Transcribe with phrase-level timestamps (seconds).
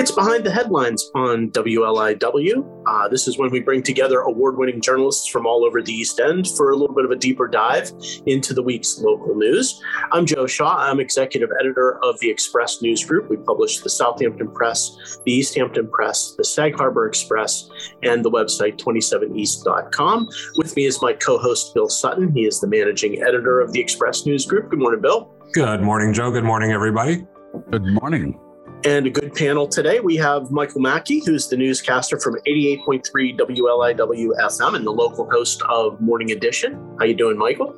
[0.00, 2.84] It's Behind the Headlines on WLIW.
[2.86, 6.18] Uh, this is when we bring together award winning journalists from all over the East
[6.18, 7.92] End for a little bit of a deeper dive
[8.24, 9.78] into the week's local news.
[10.12, 10.74] I'm Joe Shaw.
[10.74, 13.28] I'm executive editor of the Express News Group.
[13.28, 17.68] We publish the Southampton Press, the East Hampton Press, the Sag Harbor Express,
[18.02, 20.30] and the website 27east.com.
[20.56, 22.34] With me is my co host, Bill Sutton.
[22.34, 24.70] He is the managing editor of the Express News Group.
[24.70, 25.30] Good morning, Bill.
[25.52, 26.30] Good morning, Joe.
[26.30, 27.26] Good morning, everybody.
[27.70, 28.40] Good morning.
[28.84, 30.00] And a good panel today.
[30.00, 35.60] We have Michael Mackey, who's the newscaster from 88.3 WLIW FM and the local host
[35.68, 36.96] of Morning Edition.
[36.98, 37.74] How you doing, Michael?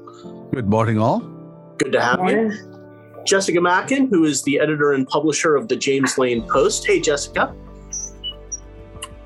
[0.54, 1.18] Good morning, all.
[1.78, 2.52] Good to have you.
[3.24, 6.86] Jessica Mackin, who is the editor and publisher of the James Lane Post.
[6.86, 7.52] Hey, Jessica.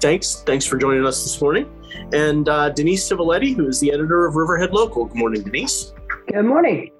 [0.00, 0.42] Thanks.
[0.46, 1.70] Thanks for joining us this morning.
[2.14, 5.06] And uh, Denise Civiletti, who is the editor of Riverhead Local.
[5.06, 5.92] Good morning, Denise.
[6.32, 6.90] Good morning.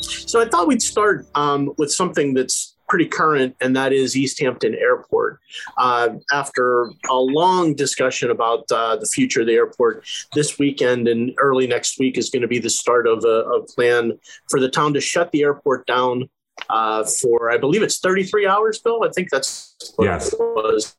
[0.00, 4.40] So I thought we'd start um, with something that's pretty current, and that is East
[4.40, 5.40] Hampton Airport.
[5.76, 10.04] Uh, after a long discussion about uh, the future of the airport,
[10.34, 13.62] this weekend and early next week is going to be the start of a, a,
[13.62, 14.18] plan
[14.48, 16.28] for the town to shut the airport down
[16.70, 19.04] uh, for, I believe it's 33 hours, Bill.
[19.04, 20.32] I think that's what yes.
[20.32, 20.96] it was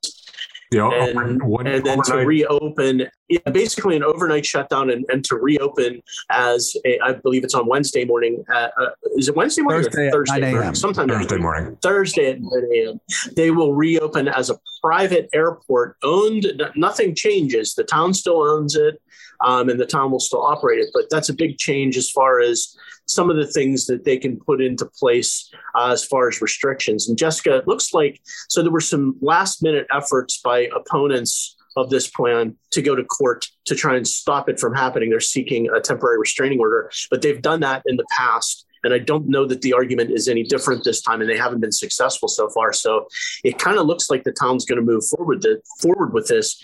[0.71, 5.35] yeah, and, one, and then to reopen, yeah, basically an overnight shutdown, and, and to
[5.35, 8.43] reopen as a, I believe it's on Wednesday morning.
[8.53, 10.75] Uh, uh, is it Wednesday morning Thursday or Thursday morning?
[10.75, 11.77] Sometime Thursday morning.
[11.81, 13.01] Thursday at 9 a.m.
[13.35, 16.45] They will reopen as a private airport owned.
[16.75, 17.73] Nothing changes.
[17.73, 19.01] The town still owns it,
[19.43, 20.89] um, and the town will still operate it.
[20.93, 22.75] But that's a big change as far as
[23.09, 27.09] some of the things that they can put into place uh, as far as restrictions.
[27.09, 31.89] And Jessica, it looks like so there were some last minute efforts by opponents of
[31.89, 35.09] this plan to go to court to try and stop it from happening.
[35.09, 38.65] They're seeking a temporary restraining order, but they've done that in the past.
[38.83, 41.59] And I don't know that the argument is any different this time, and they haven't
[41.59, 42.71] been successful so far.
[42.71, 43.07] So
[43.43, 46.61] it kind of looks like the town's going to move forward, the, forward with this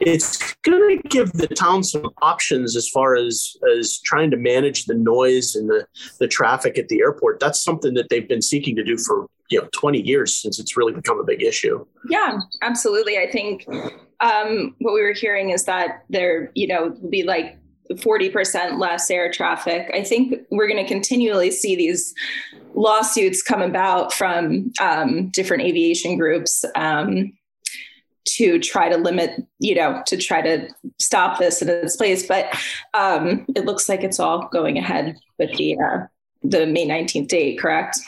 [0.00, 4.86] it's going to give the town some options as far as as trying to manage
[4.86, 5.86] the noise and the
[6.18, 7.40] the traffic at the airport.
[7.40, 10.76] That's something that they've been seeking to do for you know 20 years since it's
[10.76, 11.84] really become a big issue.
[12.08, 13.18] Yeah, absolutely.
[13.18, 13.66] I think
[14.20, 17.58] um, what we were hearing is that there, you know, will be like
[17.92, 19.90] 40% less air traffic.
[19.92, 22.14] I think we're going to continually see these
[22.74, 26.64] lawsuits come about from um, different aviation groups.
[26.74, 27.32] Um,
[28.26, 30.68] to try to limit, you know, to try to
[30.98, 32.26] stop this in its place.
[32.26, 32.46] But
[32.94, 36.06] um, it looks like it's all going ahead with the uh,
[36.42, 37.98] the May nineteenth date, correct?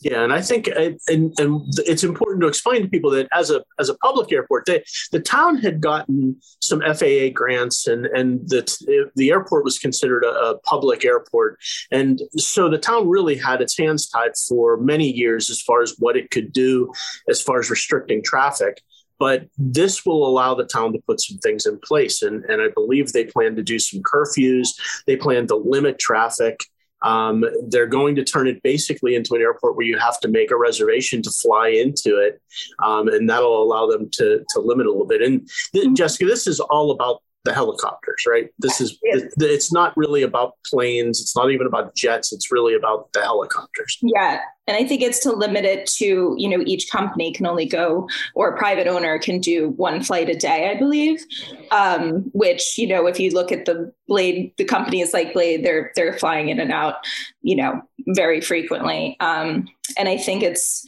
[0.00, 3.50] Yeah, and I think uh, and, and it's important to explain to people that as
[3.50, 8.48] a as a public airport, they, the town had gotten some FAA grants, and and
[8.48, 11.58] the the airport was considered a, a, public airport,
[11.90, 15.96] and so the town really had its hands tied for many years as far as
[15.98, 16.92] what it could do
[17.28, 18.80] as far as restricting traffic.
[19.18, 22.22] But this will allow the town to put some things in place.
[22.22, 24.68] And, and I believe they plan to do some curfews.
[25.06, 26.60] They plan to limit traffic.
[27.02, 30.50] Um, they're going to turn it basically into an airport where you have to make
[30.50, 32.40] a reservation to fly into it,
[32.82, 35.22] um, and that'll allow them to to limit a little bit.
[35.22, 38.50] And th- Jessica, this is all about the helicopters, right?
[38.58, 41.20] This is it's not really about planes.
[41.20, 42.32] It's not even about jets.
[42.32, 43.96] It's really about the helicopters.
[44.02, 47.66] Yeah, and I think it's to limit it to you know each company can only
[47.66, 51.24] go or a private owner can do one flight a day, I believe.
[51.70, 55.92] Um, which you know if you look at the Blade, the companies like Blade, they're
[55.94, 56.96] they're flying in and out,
[57.42, 59.16] you know, very frequently.
[59.20, 60.84] Um, and I think it's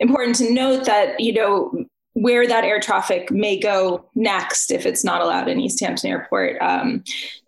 [0.00, 5.04] important to note that you know where that air traffic may go next if it's
[5.04, 6.60] not allowed in East Hampton Airport.
[6.60, 7.02] Um,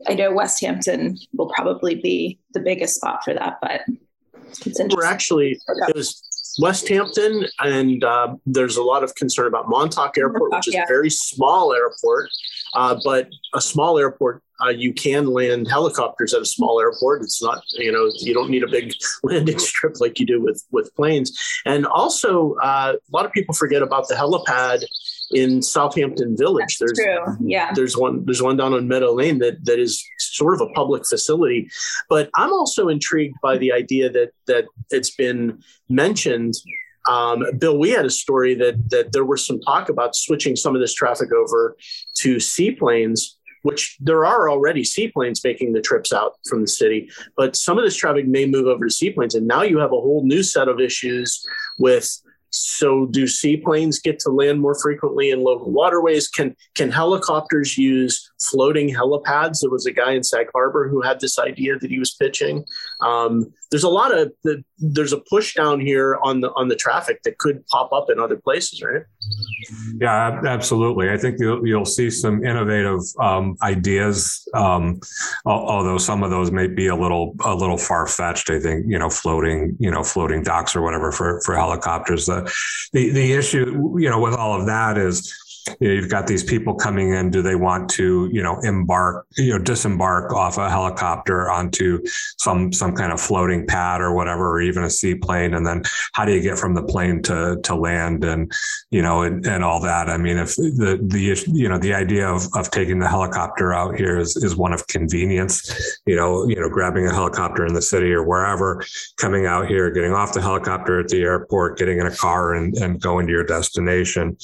[0.09, 3.83] I know Westhampton will probably be the biggest spot for that, but
[4.49, 4.91] it's interesting.
[4.97, 10.51] We're actually, it was Westhampton, and uh, there's a lot of concern about Montauk Airport,
[10.51, 10.85] Montauk, which is yeah.
[10.85, 12.31] a very small airport.
[12.75, 17.23] Uh, but a small airport, uh, you can land helicopters at a small airport.
[17.23, 20.65] It's not, you know, you don't need a big landing strip like you do with
[20.71, 21.39] with planes.
[21.65, 24.85] And also, uh, a lot of people forget about the helipad
[25.33, 26.79] in Southampton Village.
[26.79, 27.37] That's there's true.
[27.41, 27.73] yeah.
[27.75, 31.07] There's one there's one down on Meadow Lane that that is sort of a public
[31.07, 31.69] facility.
[32.09, 36.55] But I'm also intrigued by the idea that that it's been mentioned
[37.09, 40.75] um, Bill, we had a story that that there was some talk about switching some
[40.75, 41.77] of this traffic over
[42.19, 47.57] to seaplanes, which there are already seaplanes making the trips out from the city, but
[47.57, 50.23] some of this traffic may move over to seaplanes, and now you have a whole
[50.25, 51.47] new set of issues
[51.79, 52.09] with
[52.51, 56.29] so do seaplanes get to land more frequently in local waterways?
[56.29, 59.61] Can can helicopters use floating helipads?
[59.61, 62.65] There was a guy in Sag Harbor who had this idea that he was pitching.
[63.01, 66.77] Um, there's a lot of the, there's a push down here on the on the
[66.77, 69.03] traffic that could pop up in other places, right?
[70.01, 71.11] Yeah, absolutely.
[71.11, 75.01] I think you'll, you'll see some innovative um, ideas, um,
[75.45, 78.51] although some of those may be a little a little far fetched.
[78.51, 82.27] I think you know floating you know floating docks or whatever for for helicopters.
[82.27, 82.51] The
[82.93, 85.35] the the issue you know with all of that is
[85.81, 87.31] you know, you've got these people coming in.
[87.31, 92.03] Do they want to, you know, embark, you know, disembark off a helicopter onto
[92.39, 95.55] some some kind of floating pad or whatever, or even a seaplane?
[95.55, 95.83] And then
[96.13, 98.51] how do you get from the plane to to land and
[98.91, 100.09] you know and, and all that?
[100.09, 103.97] I mean, if the the you know the idea of, of taking the helicopter out
[103.97, 106.01] here is is one of convenience.
[106.07, 108.83] You know, you know, grabbing a helicopter in the city or wherever,
[109.17, 112.75] coming out here, getting off the helicopter at the airport, getting in a car and,
[112.77, 114.37] and going to your destination.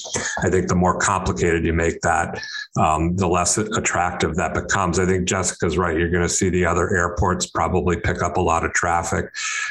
[0.43, 2.41] I think the more complicated you make that,
[2.79, 4.99] um, the less attractive that becomes.
[4.99, 5.97] I think Jessica's right.
[5.97, 9.27] You're going to see the other airports probably pick up a lot of traffic.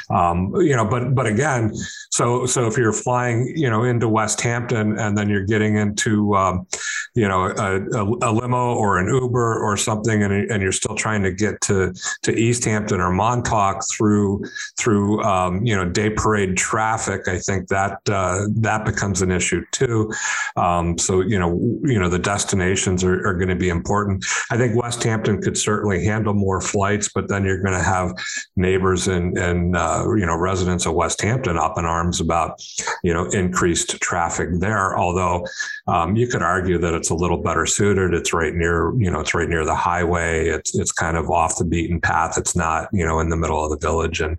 [0.08, 1.72] Um, you know, but but again,
[2.12, 6.66] so so if you're flying, you know, into Westhampton and then you're getting into, um,
[7.14, 10.94] you know, a, a, a, limo or an Uber or something, and, and you're still
[10.94, 11.94] trying to get to
[12.24, 14.44] to East Hampton or Montauk through
[14.78, 19.64] through um, you know day parade traffic, I think that uh, that becomes an issue
[19.72, 20.12] too.
[20.56, 24.26] Um, so you know, you know, the destinations are, are going to be important.
[24.50, 28.12] I think Westhampton could certainly handle more flights, but then you're going to have
[28.54, 32.62] neighbors and and uh, you know residents of Westhampton up in arms about
[33.02, 34.96] you know increased traffic there.
[34.96, 35.46] Although
[35.86, 38.14] um, you could argue that it's a little better suited.
[38.14, 40.48] It's right near you know it's right near the highway.
[40.48, 42.38] It's it's kind of off the beaten path.
[42.38, 44.38] It's not you know in the middle of the village and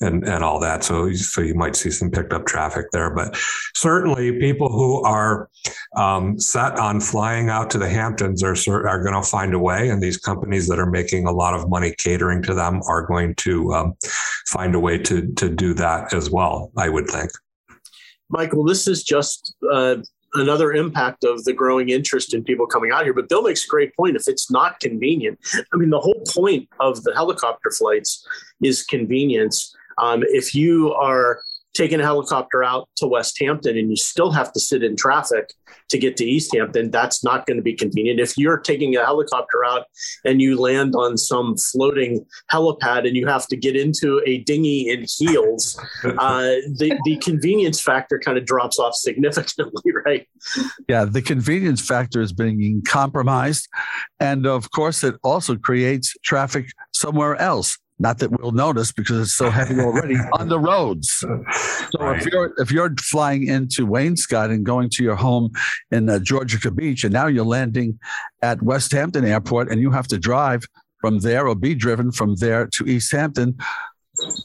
[0.00, 0.84] and and all that.
[0.84, 3.36] So so you might see some picked up traffic there, but
[3.74, 5.48] certainly people who are
[5.96, 8.54] um, set on flying out to the Hamptons are
[8.86, 11.68] are going to find a way, and these companies that are making a lot of
[11.68, 13.94] money catering to them are going to um,
[14.46, 16.70] find a way to to do that as well.
[16.76, 17.30] I would think.
[18.28, 19.96] Michael, this is just uh,
[20.34, 23.12] another impact of the growing interest in people coming out here.
[23.12, 24.14] But Bill makes a great point.
[24.14, 25.40] If it's not convenient,
[25.72, 28.24] I mean, the whole point of the helicopter flights
[28.62, 29.74] is convenience.
[29.98, 31.42] Um, if you are
[31.80, 35.54] taking a helicopter out to Westhampton and you still have to sit in traffic
[35.88, 38.20] to get to East Hampton, that's not going to be convenient.
[38.20, 39.86] If you're taking a helicopter out
[40.26, 44.90] and you land on some floating helipad and you have to get into a dinghy
[44.90, 50.28] in heels, uh, the, the convenience factor kind of drops off significantly, right?
[50.86, 53.68] Yeah, the convenience factor is being compromised.
[54.18, 59.34] And of course, it also creates traffic somewhere else not that we'll notice because it's
[59.34, 61.08] so heavy already on the roads.
[61.10, 61.28] So
[62.00, 62.20] right.
[62.20, 65.52] if you're if you're flying into Wainscott and going to your home
[65.90, 67.98] in uh, Georgica Beach, and now you're landing
[68.42, 70.64] at Westhampton Airport, and you have to drive
[71.00, 73.56] from there or be driven from there to East Hampton,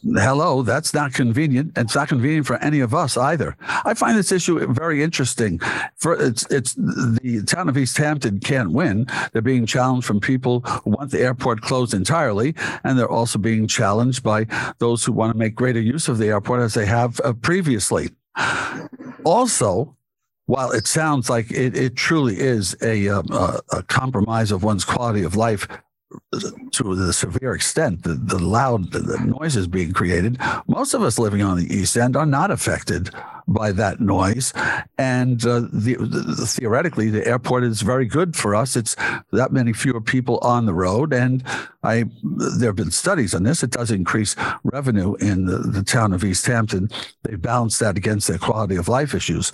[0.04, 1.74] hello, that's not convenient.
[1.76, 3.56] It's not convenient for any of us either.
[3.60, 5.60] I find this issue very interesting.
[5.96, 9.08] For it's it's the town of East Hampton can't win.
[9.32, 13.68] They're being challenged from people who want the airport closed entirely, and they're also being
[13.68, 14.46] challenged by
[14.80, 18.10] those who want to make greater use of the airport as they have uh, previously.
[19.24, 19.96] Also,
[20.46, 24.86] while it sounds like it, it truly is a, um, a, a compromise of one's
[24.86, 25.68] quality of life
[26.72, 30.38] to the severe extent the, the loud the, noises being created
[30.68, 33.10] most of us living on the east end are not affected
[33.48, 34.54] by that noise.
[34.98, 38.76] And uh, the, the, theoretically the airport is very good for us.
[38.76, 38.96] It's
[39.32, 41.14] that many fewer people on the road.
[41.14, 41.44] And
[41.84, 43.64] i there have been studies on this.
[43.64, 46.90] It does increase revenue in the, the town of east hampton.
[47.24, 49.52] They balance that against their quality of life issues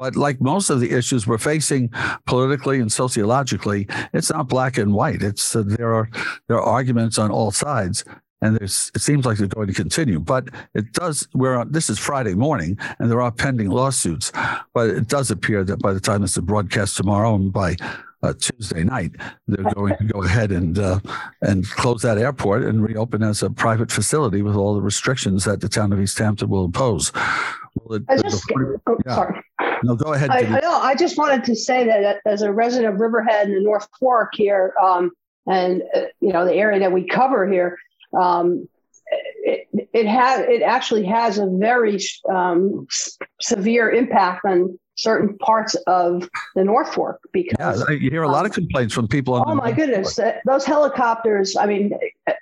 [0.00, 1.90] but like most of the issues we're facing
[2.26, 5.22] politically and sociologically, it's not black and white.
[5.22, 6.08] It's uh, there are
[6.48, 8.02] there are arguments on all sides
[8.40, 11.90] and there's it seems like they're going to continue but it does we're on this
[11.90, 14.32] is friday morning and there are pending lawsuits
[14.72, 17.76] but it does appear that by the time it's broadcast tomorrow and by
[18.22, 19.12] uh, Tuesday night,
[19.48, 21.00] they're going to go ahead and uh,
[21.40, 25.62] and close that airport and reopen as a private facility with all the restrictions that
[25.62, 27.12] the town of East Hampton will impose.
[27.82, 28.44] Will it, I just,
[28.86, 29.14] oh, yeah.
[29.14, 29.42] sorry.
[29.82, 30.30] No, go ahead.
[30.30, 33.56] I, I, know, I just wanted to say that as a resident of Riverhead and
[33.56, 35.10] the North Fork here, um,
[35.46, 37.78] and uh, you know the area that we cover here,
[38.18, 38.68] um,
[39.42, 42.86] it, it has it actually has a very um,
[43.40, 48.44] severe impact on certain parts of the North Fork because yeah, you hear a lot
[48.44, 49.42] of complaints from people.
[49.46, 50.36] oh my goodness, Fork.
[50.46, 51.56] those helicopters!
[51.56, 51.92] I mean,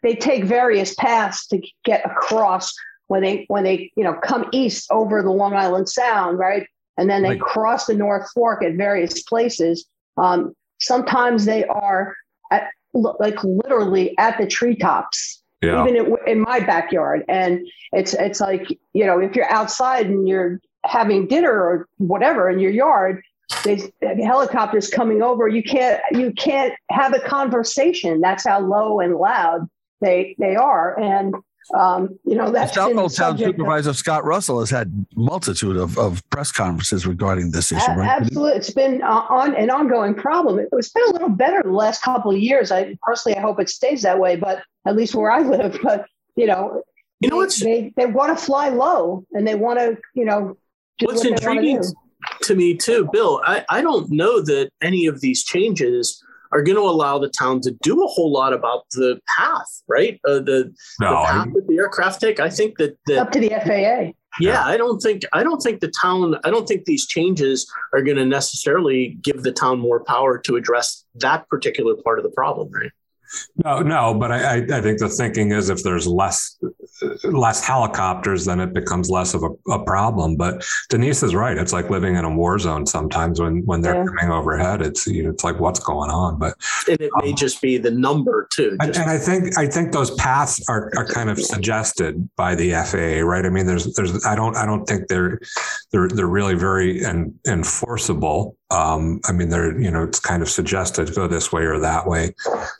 [0.02, 2.74] they take various paths to get across
[3.06, 6.66] when they when they you know come east over the Long Island Sound, right,
[6.98, 7.40] and then they right.
[7.40, 9.86] cross the North Fork at various places.
[10.16, 12.14] Um, sometimes they are
[12.50, 15.86] at, like literally at the treetops yeah.
[15.86, 17.24] even in, in, my backyard.
[17.28, 22.48] And it's it's like you know, if you're outside and you're having dinner or whatever
[22.48, 23.22] in your yard,
[23.64, 25.48] there's helicopters coming over.
[25.48, 28.20] You can't you can't have a conversation.
[28.20, 29.68] That's how low and loud
[30.00, 30.98] they they are.
[30.98, 31.34] And
[31.76, 36.50] um, you know, that's Southold Town Supervisor Scott Russell has had multitude of, of press
[36.50, 37.90] conferences regarding this issue.
[37.92, 38.08] right?
[38.08, 40.58] Absolutely, it's been uh, on an ongoing problem.
[40.58, 42.72] It, has been a little better the last couple of years.
[42.72, 44.36] I personally, I hope it stays that way.
[44.36, 46.06] But at least where I live, but
[46.36, 46.82] you know,
[47.20, 50.56] you know what's they they want to fly low and they want to you know.
[51.00, 51.82] what's what intriguing
[52.42, 53.40] to me too, Bill?
[53.44, 57.60] I I don't know that any of these changes are going to allow the town
[57.62, 60.20] to do a whole lot about the path, right?
[60.26, 62.40] Uh, the, no, the path I, that the aircraft take.
[62.40, 64.12] I think that, that up to the FAA.
[64.40, 68.02] Yeah, I don't think I don't think the town I don't think these changes are
[68.02, 72.30] going to necessarily give the town more power to address that particular part of the
[72.30, 72.90] problem, right?
[73.64, 76.56] No, no, but I, I think the thinking is if there's less
[77.24, 80.36] less helicopters, then it becomes less of a, a, problem.
[80.36, 81.56] But Denise is right.
[81.56, 84.04] It's like living in a war zone sometimes when when they're yeah.
[84.04, 84.82] coming overhead.
[84.82, 86.38] It's you know, it's like what's going on.
[86.38, 86.54] But
[86.88, 88.76] and it may um, just be the number too.
[88.80, 92.72] And, and, I think I think those paths are, are kind of suggested by the
[92.72, 93.44] FAA, right?
[93.44, 95.40] I mean, there's there's I don't I don't think they're
[95.92, 98.56] they're they're really very en, enforceable.
[98.70, 102.06] Um, I mean, they're you know it's kind of suggested go this way or that
[102.06, 102.34] way.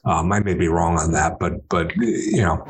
[0.05, 2.65] Um, I may be wrong on that, but but you know,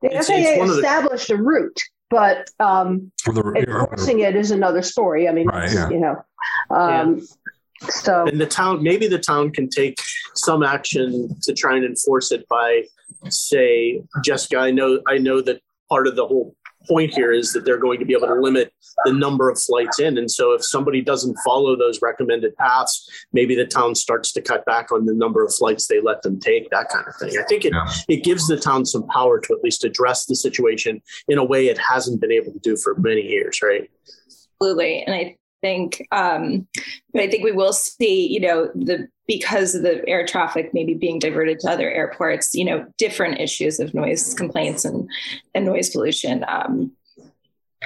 [0.00, 1.80] the it's, FAA it's established the, a route,
[2.10, 5.28] but um, the, enforcing it is another story.
[5.28, 5.88] I mean, right, yeah.
[5.90, 6.24] you know,
[6.70, 7.88] um, yeah.
[7.88, 9.98] so and the town maybe the town can take
[10.34, 12.84] some action to try and enforce it by
[13.30, 16.54] say, Jessica, I know I know that part of the whole
[16.86, 18.72] point here is that they're going to be able to limit
[19.04, 20.18] the number of flights in.
[20.18, 24.64] And so if somebody doesn't follow those recommended paths, maybe the town starts to cut
[24.64, 27.38] back on the number of flights they let them take, that kind of thing.
[27.38, 27.92] I think it, yeah.
[28.08, 31.68] it gives the town some power to at least address the situation in a way
[31.68, 33.90] it hasn't been able to do for many years, right?
[34.60, 35.02] Absolutely.
[35.02, 36.68] And I think um,
[37.14, 40.92] but I think we will see, you know, the because of the air traffic maybe
[40.92, 45.08] being diverted to other airports, you know, different issues of noise complaints and
[45.54, 46.44] and noise pollution.
[46.46, 46.92] Um,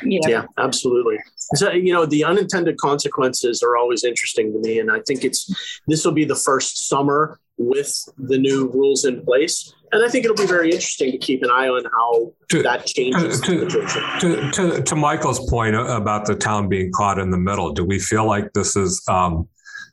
[0.02, 0.28] you know.
[0.28, 1.18] Yeah, absolutely.
[1.54, 4.80] So, you know, the unintended consequences are always interesting to me.
[4.80, 5.40] And I think it's
[5.86, 9.72] this will be the first summer with the new rules in place.
[9.92, 12.86] And I think it'll be very interesting to keep an eye on how to, that
[12.86, 13.40] changes.
[13.42, 17.84] To, to, to, to, Michael's point about the town being caught in the middle, do
[17.84, 19.48] we feel like this is um,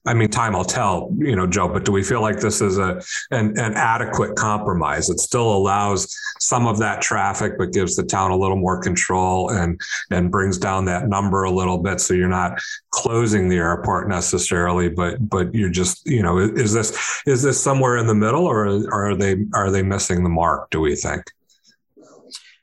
[0.07, 2.77] I mean, time will tell, you know, Joe, but do we feel like this is
[2.77, 5.09] a an, an, adequate compromise?
[5.09, 9.49] It still allows some of that traffic, but gives the town a little more control
[9.49, 9.79] and
[10.11, 11.99] and brings down that number a little bit.
[11.99, 12.59] So you're not
[12.91, 17.97] closing the airport necessarily, but but you're just, you know, is this is this somewhere
[17.97, 21.23] in the middle or are they are they missing the mark, do we think?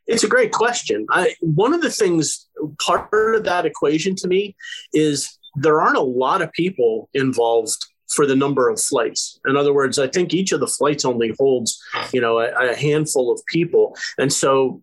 [0.06, 1.06] It's a great question.
[1.10, 2.48] I, one of the things,
[2.80, 4.56] part of that equation to me
[4.92, 7.76] is there aren't a lot of people involved
[8.08, 9.40] for the number of flights.
[9.46, 11.82] In other words, I think each of the flights only holds,
[12.12, 13.96] you know, a, a handful of people.
[14.18, 14.82] And so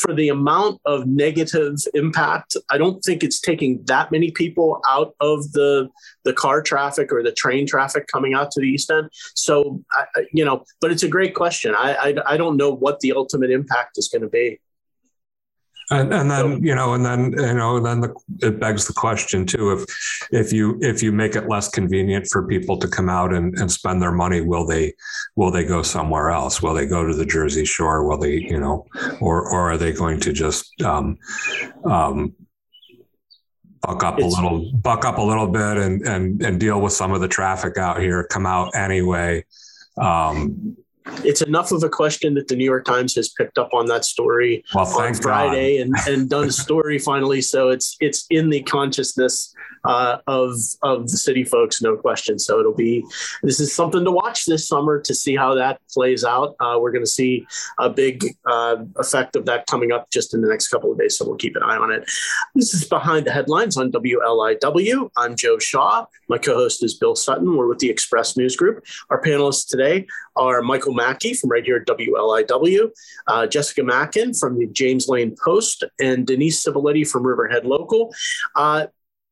[0.00, 5.14] for the amount of negative impact, I don't think it's taking that many people out
[5.20, 5.88] of the
[6.24, 9.08] the car traffic or the train traffic coming out to the east end.
[9.34, 11.74] So, I, you know, but it's a great question.
[11.76, 14.60] I, I, I don't know what the ultimate impact is going to be.
[15.90, 18.92] And, and then you know, and then you know, and then the, it begs the
[18.92, 19.84] question too: if
[20.32, 23.70] if you if you make it less convenient for people to come out and, and
[23.70, 24.94] spend their money, will they
[25.36, 26.60] will they go somewhere else?
[26.60, 28.04] Will they go to the Jersey Shore?
[28.04, 28.86] Will they you know,
[29.20, 31.18] or or are they going to just um,
[31.84, 32.34] um,
[33.82, 36.94] buck up it's, a little buck up a little bit and and and deal with
[36.94, 38.24] some of the traffic out here?
[38.24, 39.44] Come out anyway.
[39.98, 40.76] Um,
[41.24, 44.04] it's enough of a question that the New York Times has picked up on that
[44.04, 47.40] story well, on Friday and, and done a story finally.
[47.40, 52.38] So it's it's in the consciousness uh, of of the city folks, no question.
[52.38, 53.04] So it'll be
[53.42, 56.56] this is something to watch this summer to see how that plays out.
[56.60, 57.46] Uh, we're going to see
[57.78, 61.16] a big uh, effect of that coming up just in the next couple of days.
[61.16, 62.10] So we'll keep an eye on it.
[62.54, 65.10] This is behind the headlines on WLIW.
[65.16, 66.06] I'm Joe Shaw.
[66.28, 67.56] My co-host is Bill Sutton.
[67.56, 68.84] We're with the Express News Group.
[69.10, 72.90] Our panelists today are Michael Mackey from right here at WLIW,
[73.28, 78.12] uh, Jessica Mackin from the James Lane Post, and Denise Civiletti from Riverhead Local.
[78.54, 78.86] Uh,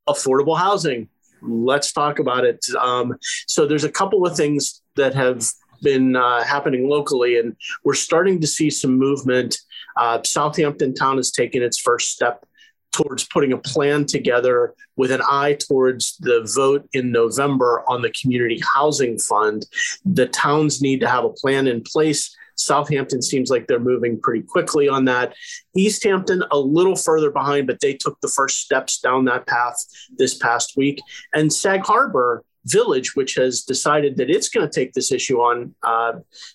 [0.09, 1.09] affordable housing.
[1.43, 2.65] Let's talk about it.
[2.79, 3.17] Um,
[3.47, 5.47] so there's a couple of things that have
[5.83, 9.57] been uh, happening locally, and we're starting to see some movement
[9.97, 12.47] uh, Southampton Town has taken its first step
[12.95, 18.13] towards putting a plan together with an eye towards the vote in November on the
[18.21, 19.67] community housing fund.
[20.05, 22.35] The towns need to have a plan in place.
[22.57, 25.35] Southampton seems like they're moving pretty quickly on that.
[25.77, 29.77] East Hampton, a little further behind, but they took the first steps down that path
[30.17, 31.01] this past week.
[31.35, 35.75] And Sag Harbor Village, which has decided that it's going to take this issue on
[35.83, 36.13] uh,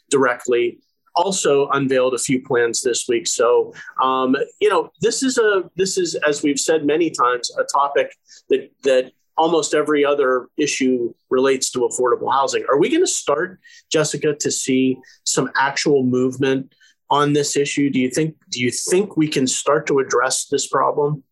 [0.09, 0.79] directly,
[1.15, 3.27] also unveiled a few plans this week.
[3.27, 7.63] So, um, you know, this is a this is as we've said many times a
[7.63, 8.15] topic
[8.49, 12.65] that that almost every other issue relates to affordable housing.
[12.69, 16.73] Are we going to start, Jessica, to see some actual movement
[17.09, 17.89] on this issue?
[17.89, 21.23] Do you think do you think we can start to address this problem?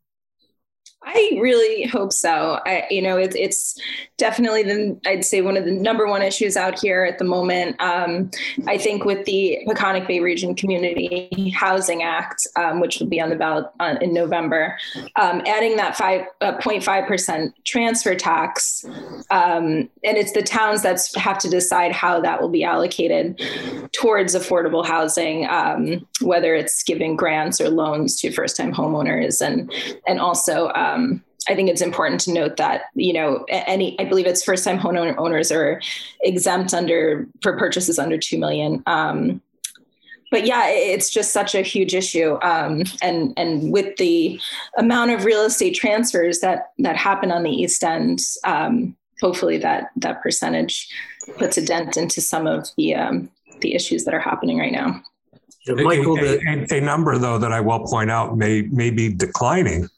[1.10, 2.60] I really hope so.
[2.66, 3.80] I, you know, it, it's
[4.18, 7.80] definitely the I'd say one of the number one issues out here at the moment.
[7.80, 8.30] Um,
[8.68, 13.30] I think with the Peconic Bay Region Community Housing Act, um, which will be on
[13.30, 14.78] the ballot uh, in November,
[15.16, 18.84] um, adding that five uh, 0.5 percent transfer tax,
[19.32, 23.42] um, and it's the towns that have to decide how that will be allocated
[23.94, 29.72] towards affordable housing, um, whether it's giving grants or loans to first time homeowners, and
[30.06, 34.28] and also um, I think it's important to note that you know any I believe
[34.28, 35.82] it's first time home owners are
[36.22, 38.84] exempt under for purchases under two million.
[38.86, 39.42] Um,
[40.30, 44.40] but yeah, it's just such a huge issue, um, and and with the
[44.78, 49.92] amount of real estate transfers that that happen on the East End, um, hopefully that
[49.96, 50.90] that percentage
[51.38, 53.30] puts a dent into some of the um,
[53.62, 55.02] the issues that are happening right now.
[55.70, 59.90] Michael, a, a, a, number though that I will point out may may be declining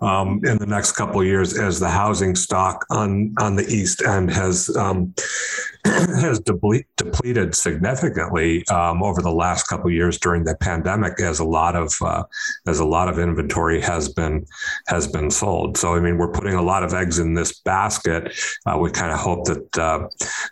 [0.00, 4.02] um, in the next couple of years as the housing stock on on the east
[4.02, 5.14] end has um,
[5.84, 11.38] has deplete, depleted significantly um, over the last couple of years during the pandemic as
[11.38, 12.22] a lot of uh,
[12.66, 14.44] as a lot of inventory has been
[14.86, 15.76] has been sold.
[15.76, 18.36] So I mean we're putting a lot of eggs in this basket.
[18.66, 20.08] Uh, we kind of hope that uh,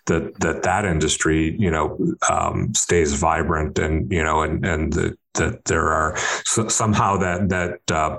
[0.06, 1.98] that that that industry you know
[2.30, 7.48] um, stays vibrant and you know and and the that there are so somehow that
[7.48, 8.18] that uh,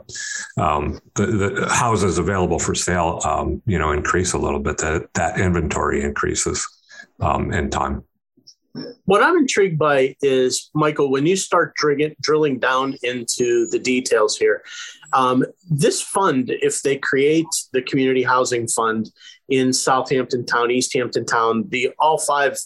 [0.62, 4.78] um, the, the, houses available for sale, um, you know, increase a little bit.
[4.78, 6.68] That that inventory increases
[7.20, 8.04] um, in time.
[9.06, 14.38] What I'm intrigued by is, Michael, when you start drilling, drilling down into the details
[14.38, 14.64] here,
[15.14, 19.10] um, this fund, if they create the community housing fund
[19.50, 22.58] in Southampton Town, east hampton Town, the all five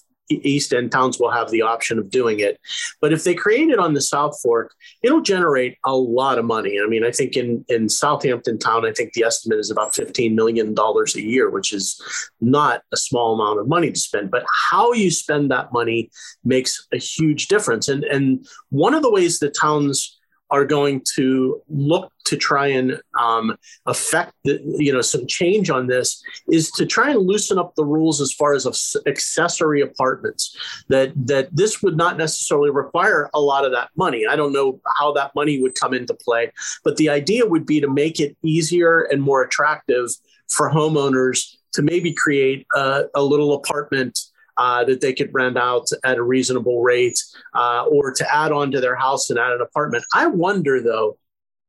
[0.47, 2.59] East End towns will have the option of doing it.
[2.99, 6.79] But if they create it on the South Fork, it'll generate a lot of money.
[6.83, 10.33] I mean, I think in, in Southampton Town, I think the estimate is about $15
[10.33, 12.01] million a year, which is
[12.39, 14.31] not a small amount of money to spend.
[14.31, 16.11] But how you spend that money
[16.43, 17.87] makes a huge difference.
[17.87, 20.20] And, and one of the ways the towns
[20.51, 25.87] are going to look to try and um, affect the, you know some change on
[25.87, 30.55] this is to try and loosen up the rules as far as accessory apartments.
[30.89, 34.25] That that this would not necessarily require a lot of that money.
[34.29, 36.51] I don't know how that money would come into play
[36.83, 40.09] but the idea would be to make it easier and more attractive
[40.49, 44.19] for homeowners to maybe create a, a little apartment
[44.61, 47.19] uh, that they could rent out at a reasonable rate
[47.55, 50.03] uh, or to add on to their house and add an apartment.
[50.13, 51.17] I wonder, though,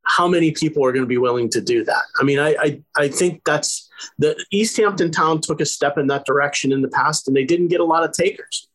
[0.03, 2.03] how many people are going to be willing to do that?
[2.21, 6.07] I mean, I, I, I think that's the East Hampton town took a step in
[6.09, 8.69] that direction in the past and they didn't get a lot of takers.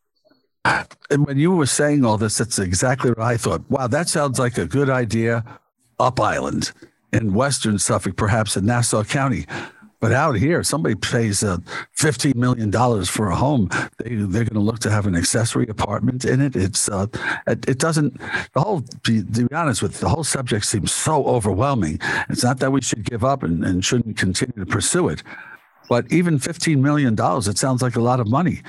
[0.66, 3.70] And when you were saying all this, that's exactly what I thought.
[3.70, 5.46] Wow, that sounds like a good idea
[6.00, 6.72] up island
[7.14, 9.46] in Western Suffolk, perhaps in Nassau County.
[10.00, 11.58] But out here, somebody pays uh,
[11.98, 12.72] $15 million
[13.06, 13.70] for a home.
[13.98, 16.56] They, they're going to look to have an accessory apartment in it.
[16.56, 17.08] It's, uh,
[17.48, 18.20] it, it, doesn't,
[18.54, 22.00] the whole, to, be honest with the whole subject seems so overwhelming.
[22.30, 25.24] It's not that we should give up and, and shouldn't continue to pursue it.
[25.90, 28.62] But even $15 million, it sounds like a lot of money.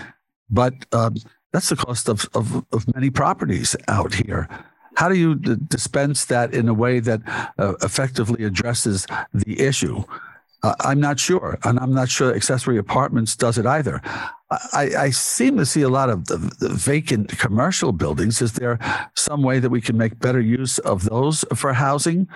[0.48, 1.16] But um,
[1.52, 4.48] that's the cost of, of, of many properties out here.
[4.96, 7.20] How do you dispense that in a way that
[7.58, 10.04] uh, effectively addresses the issue?
[10.62, 14.00] Uh, I'm not sure, and I'm not sure accessory apartments does it either.
[14.50, 18.40] I, I seem to see a lot of the, the, vacant commercial buildings.
[18.40, 18.78] Is there
[19.14, 22.26] some way that we can make better use of those for housing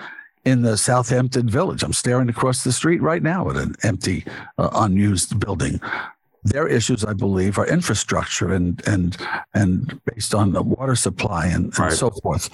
[0.45, 1.83] in the Southampton Village?
[1.83, 4.25] I'm staring across the street right now at an empty,
[4.57, 5.81] uh, unused building.
[6.43, 9.17] Their issues, I believe, are infrastructure and and
[9.53, 11.93] and based on the water supply and, and right.
[11.93, 12.49] so forth.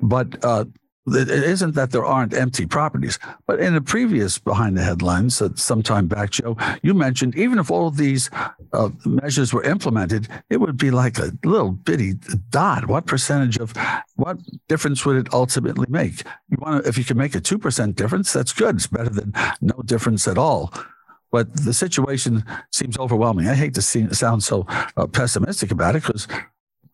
[0.00, 0.64] But uh,
[1.06, 5.58] it isn't that there aren't empty properties, but in the previous behind the headlines that
[5.58, 8.30] sometime back, Joe, you mentioned even if all of these
[8.72, 12.14] uh, measures were implemented, it would be like a little bitty
[12.50, 12.86] dot.
[12.86, 13.74] What percentage of
[14.14, 14.38] what
[14.68, 16.22] difference would it ultimately make?
[16.50, 18.76] You want if you can make a two percent difference, that's good.
[18.76, 20.72] It's better than no difference at all.
[21.32, 23.48] But the situation seems overwhelming.
[23.48, 24.66] I hate to see, sound so
[24.98, 26.28] uh, pessimistic about it because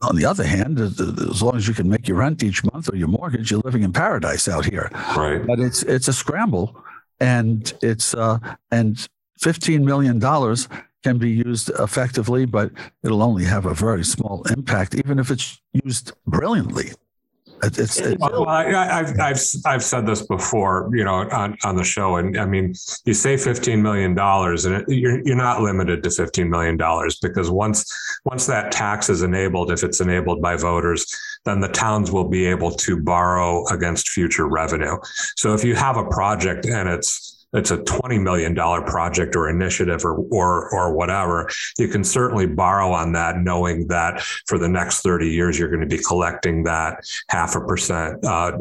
[0.01, 2.97] on the other hand, as long as you can make your rent each month or
[2.97, 4.91] your mortgage, you're living in paradise out here.
[5.17, 5.45] Right.
[5.45, 6.83] But it's it's a scramble,
[7.21, 8.39] and it's uh,
[8.71, 9.09] and
[9.39, 10.69] fifteen million dollars
[11.03, 12.71] can be used effectively, but
[13.03, 16.93] it'll only have a very small impact, even if it's used brilliantly.
[17.62, 21.85] It's, it's, well, I, have I've I've said this before, you know, on, on the
[21.85, 26.03] show, and I mean, you say fifteen million dollars, and it, you're you're not limited
[26.05, 27.90] to fifteen million dollars because once
[28.25, 31.12] once that tax is enabled, if it's enabled by voters,
[31.44, 34.97] then the towns will be able to borrow against future revenue.
[35.37, 40.05] So if you have a project and it's it's a $20 million project or initiative
[40.05, 45.01] or, or, or whatever, you can certainly borrow on that, knowing that for the next
[45.01, 48.53] 30 years, you're going to be collecting that half a percent uh,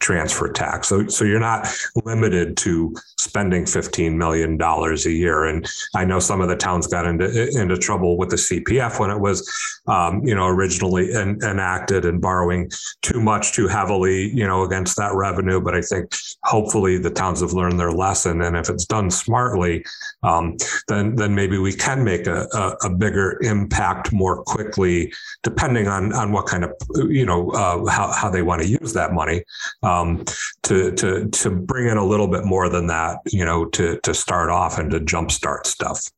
[0.00, 0.88] transfer tax.
[0.88, 1.68] So, so you're not
[2.04, 5.44] limited to spending $15 million a year.
[5.44, 9.10] And I know some of the towns got into, into trouble with the CPF when
[9.10, 9.48] it was,
[9.86, 12.70] um, you know, originally en- enacted and borrowing
[13.02, 15.60] too much, too heavily, you know, against that revenue.
[15.60, 16.12] But I think
[16.44, 18.42] hopefully the towns have learned their lesson.
[18.42, 19.84] And if it's done smartly,
[20.22, 20.56] um,
[20.88, 26.12] then, then maybe we can make a, a, a, bigger impact more quickly, depending on,
[26.12, 26.72] on what kind of,
[27.08, 29.44] you know, uh, how, how they want to use that money
[29.82, 30.24] um,
[30.64, 34.14] to to to bring in a little bit more than that, you know, to to
[34.14, 36.08] start off and to jumpstart stuff.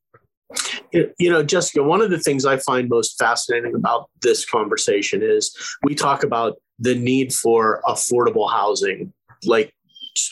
[0.91, 5.55] You know, Jessica, one of the things I find most fascinating about this conversation is
[5.83, 9.13] we talk about the need for affordable housing,
[9.45, 9.73] like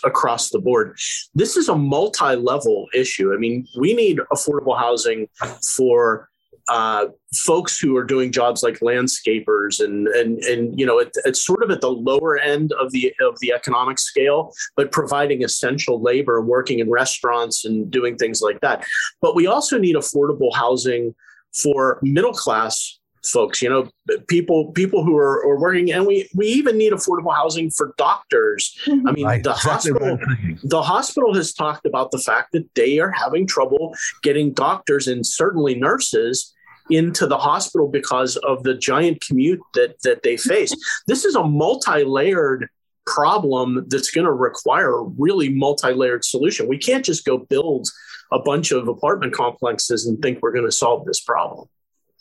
[0.03, 0.97] across the board.
[1.33, 3.33] This is a multi level issue.
[3.33, 5.27] I mean, we need affordable housing
[5.75, 6.28] for
[6.69, 11.43] uh, folks who are doing jobs like landscapers and and and you know it, it's
[11.43, 16.01] sort of at the lower end of the of the economic scale but providing essential
[16.01, 18.85] labor working in restaurants and doing things like that
[19.21, 21.13] but we also need affordable housing
[21.53, 23.89] for middle class folks you know
[24.27, 28.77] people people who are, are working and we we even need affordable housing for doctors
[28.85, 29.07] mm-hmm.
[29.07, 29.43] i mean right.
[29.43, 30.19] the exactly hospital
[30.63, 35.25] the hospital has talked about the fact that they are having trouble getting doctors and
[35.25, 36.55] certainly nurses
[36.89, 40.73] into the hospital because of the giant commute that that they face.
[41.07, 42.69] This is a multi-layered
[43.05, 46.67] problem that's going to require a really multi-layered solution.
[46.67, 47.89] We can't just go build
[48.31, 51.67] a bunch of apartment complexes and think we're going to solve this problem.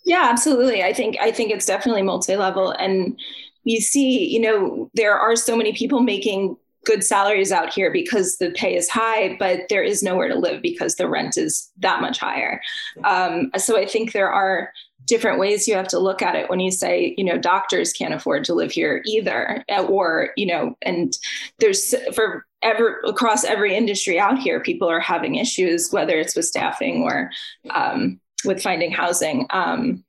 [0.05, 0.83] Yeah, absolutely.
[0.83, 3.19] I think I think it's definitely multi-level and
[3.65, 6.57] you see, you know, there are so many people making
[6.89, 10.63] good salaries out here because the pay is high, but there is nowhere to live
[10.63, 12.63] because the rent is that much higher.
[13.05, 14.73] Um, so I think there are
[15.05, 18.15] different ways you have to look at it when you say, you know, doctors can't
[18.15, 21.17] afford to live here either, or you know, and
[21.59, 26.47] there's for ever across every industry out here, people are having issues, whether it's with
[26.47, 27.31] staffing or
[27.71, 29.47] um, with finding housing.
[29.51, 30.03] Um,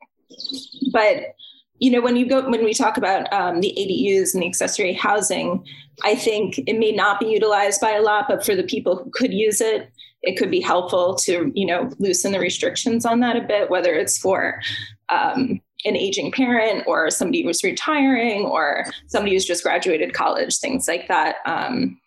[0.93, 1.35] but
[1.79, 4.93] you know, when you go when we talk about um, the ADUs and the accessory
[4.93, 5.65] housing,
[6.03, 9.09] I think it may not be utilized by a lot, but for the people who
[9.11, 9.89] could use it,
[10.21, 13.93] it could be helpful to you know loosen the restrictions on that a bit, whether
[13.93, 14.61] it's for
[15.07, 20.87] um, an aging parent or somebody who's retiring or somebody who's just graduated college, things
[20.87, 21.37] like that.
[21.45, 21.99] Um,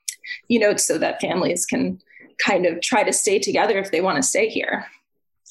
[0.48, 1.98] you know, so that families can
[2.44, 4.87] kind of try to stay together if they want to stay here.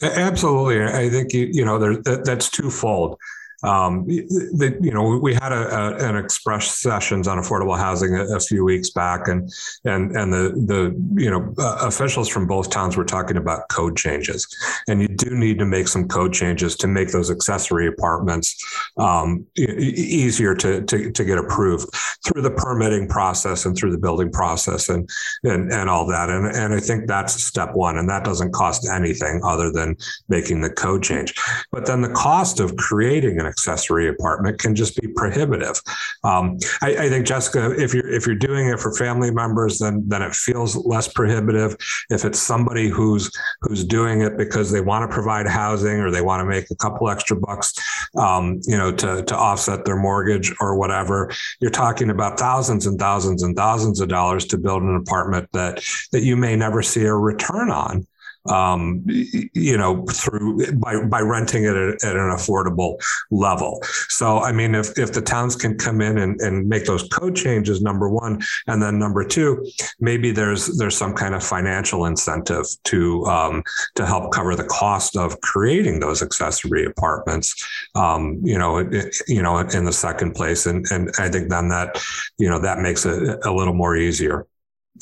[0.04, 3.18] Absolutely, I think you you know there, that, that's twofold
[3.64, 8.40] um, you know, we had a, a, an express sessions on affordable housing a, a,
[8.40, 9.52] few weeks back, and
[9.86, 13.96] and and the the you know uh, officials from both towns were talking about code
[13.96, 14.48] changes,
[14.88, 18.56] and you do need to make some code changes to make those accessory apartments
[18.98, 21.88] um, e- easier to, to to get approved
[22.26, 25.08] through the permitting process and through the building process and
[25.44, 28.90] and and all that, and and I think that's step one, and that doesn't cost
[28.90, 29.98] anything other than
[30.30, 31.36] making the code change,
[31.72, 35.80] but then the cost of creating an accessory apartment can just be prohibitive.
[36.24, 40.04] Um, I, I, think Jessica, if you're if you're doing it for family members, then
[40.08, 41.76] then it feels less prohibitive.
[42.10, 46.22] If it's somebody who's who's doing it because they want to provide housing or they
[46.22, 47.74] want to make a couple extra bucks,
[48.18, 52.98] um, you know, to to offset their mortgage or whatever, you're talking about thousands and
[53.00, 57.06] thousands and thousands of dollars to build an apartment that that you may never see
[57.06, 58.08] a return on.
[58.50, 62.96] Um, you know, through by by renting it at, at, an affordable
[63.30, 63.80] level.
[64.10, 67.36] So, I mean, if if the towns can come in and, and make those code
[67.36, 69.66] changes, number one, and then number two,
[70.00, 73.64] maybe there's there's some kind of financial incentive to um,
[73.96, 77.54] to help cover the cost of creating those accessory apartments.
[77.96, 81.70] Um, you know, it, you know, in the second place, and and I think then
[81.70, 82.02] that
[82.40, 84.48] you know that makes it a little more easier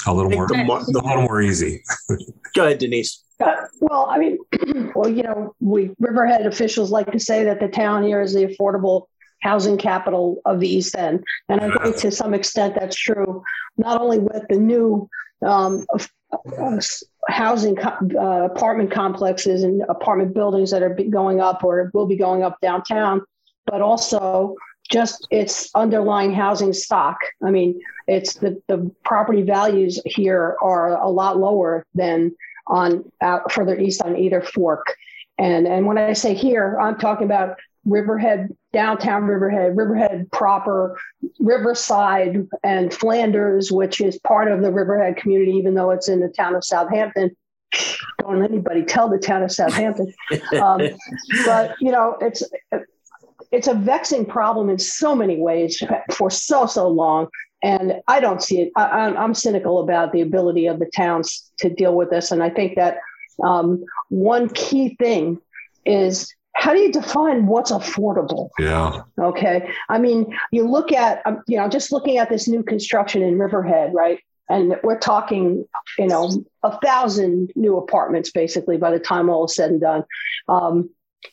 [0.08, 1.84] a little more, a little more easy.
[2.56, 3.24] Go ahead, Denise.
[3.40, 4.38] Uh, well, I mean,
[4.96, 8.46] well, you know, we Riverhead officials like to say that the town here is the
[8.46, 9.06] affordable
[9.42, 13.44] housing capital of the East End, and I think to some extent that's true.
[13.78, 15.10] Not only with the new
[15.46, 16.80] um, uh,
[17.30, 22.44] housing uh, apartment complexes and apartment buildings that are going up or will be going
[22.44, 23.22] up downtown,
[23.66, 24.56] but also
[24.92, 27.18] just its underlying housing stock.
[27.44, 32.36] I mean, it's the, the property values here are a lot lower than
[32.70, 34.96] on out further east on either fork.
[35.38, 41.00] And and when I say here, I'm talking about Riverhead, downtown Riverhead, Riverhead proper,
[41.40, 46.28] Riverside, and Flanders, which is part of the Riverhead community, even though it's in the
[46.30, 47.36] town of Southampton.
[48.20, 50.14] Don't anybody tell the town of Southampton.
[50.62, 50.82] Um,
[51.46, 52.44] but you know, it's
[53.52, 57.28] it's a vexing problem in so many ways for so so long
[57.64, 61.70] and i don't see it I, am cynical about the ability of the towns to
[61.70, 62.32] deal with this.
[62.32, 62.98] And i think that
[63.44, 65.40] um, one key thing
[65.86, 68.50] is how do you define what's affordable?
[68.60, 69.04] Yeah.
[69.18, 69.70] Okay.
[69.88, 73.40] I mean you look at um, you know just looking at this new construction in
[73.40, 74.20] riverhead right?
[74.50, 75.66] And we're talking
[75.98, 80.04] you know a thousand new apartments basically by the time all is said and done.
[80.48, 80.90] Um,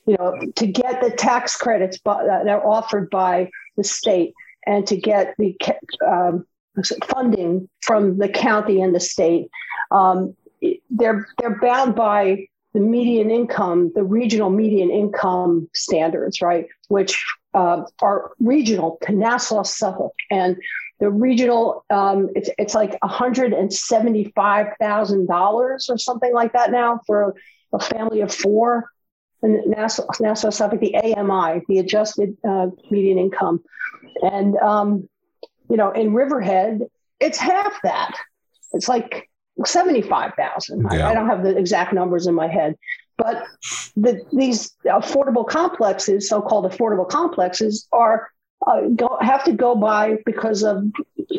[0.06, 4.34] you know, to get the tax credits that are offered by the state
[4.66, 5.56] and to get the
[6.06, 6.46] um,
[7.04, 9.48] funding from the county and the state,
[9.90, 10.36] um,
[10.90, 16.66] they're they're bound by the median income, the regional median income standards, right?
[16.88, 17.24] Which
[17.54, 20.56] uh, are regional to Nassau, Suffolk, and
[21.00, 26.34] the regional um, it's it's like one hundred and seventy five thousand dollars or something
[26.34, 27.34] like that now for
[27.72, 28.90] a family of four
[29.42, 33.62] and Nassau, Nassau Suffolk, the AMI, the adjusted uh, median income.
[34.22, 35.08] And, um,
[35.68, 36.82] you know, in Riverhead,
[37.20, 38.12] it's half that.
[38.72, 39.28] It's like
[39.64, 40.86] 75,000.
[40.90, 41.06] Yeah.
[41.06, 42.76] I, I, don't have the exact numbers in my head.
[43.18, 43.44] But
[43.96, 48.28] the, these affordable complexes, so called affordable complexes, are
[48.66, 50.84] uh, go, have to go by because of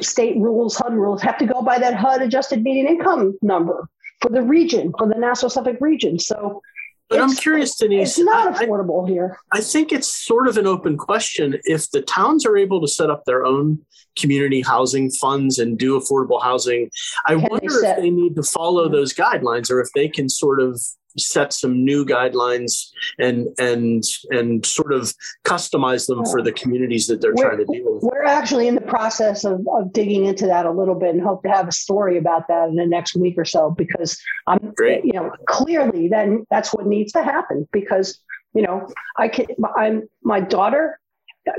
[0.02, 3.90] state rules, HUD rules, have to go by that HUD adjusted median income number
[4.22, 6.20] for the region, for the Nassau Suffolk region.
[6.20, 6.62] So
[7.10, 8.18] but it's, I'm curious, Denise.
[8.18, 9.40] It's not affordable I, here.
[9.54, 11.58] I think it's sort of an open question.
[11.64, 13.80] If the towns are able to set up their own
[14.18, 16.90] community housing funds and do affordable housing,
[17.26, 20.28] I can wonder they if they need to follow those guidelines or if they can
[20.28, 20.82] sort of
[21.18, 22.88] set some new guidelines
[23.20, 25.14] and and and sort of
[25.46, 28.04] customize them for the communities that they're we're, trying to deal with.
[28.04, 31.44] We're actually in the process of, of digging into that a little bit and hope
[31.44, 35.06] to have a story about that in the next week or so because I'm Great.
[35.06, 38.20] you know clearly then that's what needs to happen because
[38.54, 41.00] you know I can I'm my daughter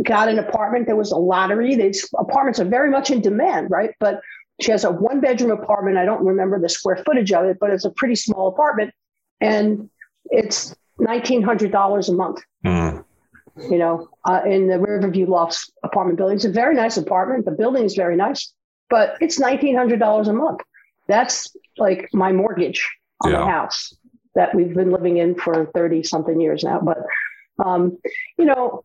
[0.03, 3.91] got an apartment there was a lottery these apartments are very much in demand right
[4.01, 4.21] but
[4.61, 7.71] she has a one bedroom apartment i don't remember the square footage of it but
[7.71, 8.93] it's a pretty small apartment
[9.41, 9.89] and
[10.31, 12.41] it's $1,900 a month.
[12.65, 13.05] Mm.
[13.71, 17.45] You know, uh, in the Riverview Lofts apartment building, it's a very nice apartment.
[17.45, 18.53] The building is very nice,
[18.89, 20.61] but it's $1,900 a month.
[21.09, 22.89] That's like my mortgage
[23.25, 23.39] on yeah.
[23.39, 23.93] the house
[24.35, 26.81] that we've been living in for 30 something years now.
[26.81, 26.99] But,
[27.65, 27.99] um,
[28.39, 28.85] you know,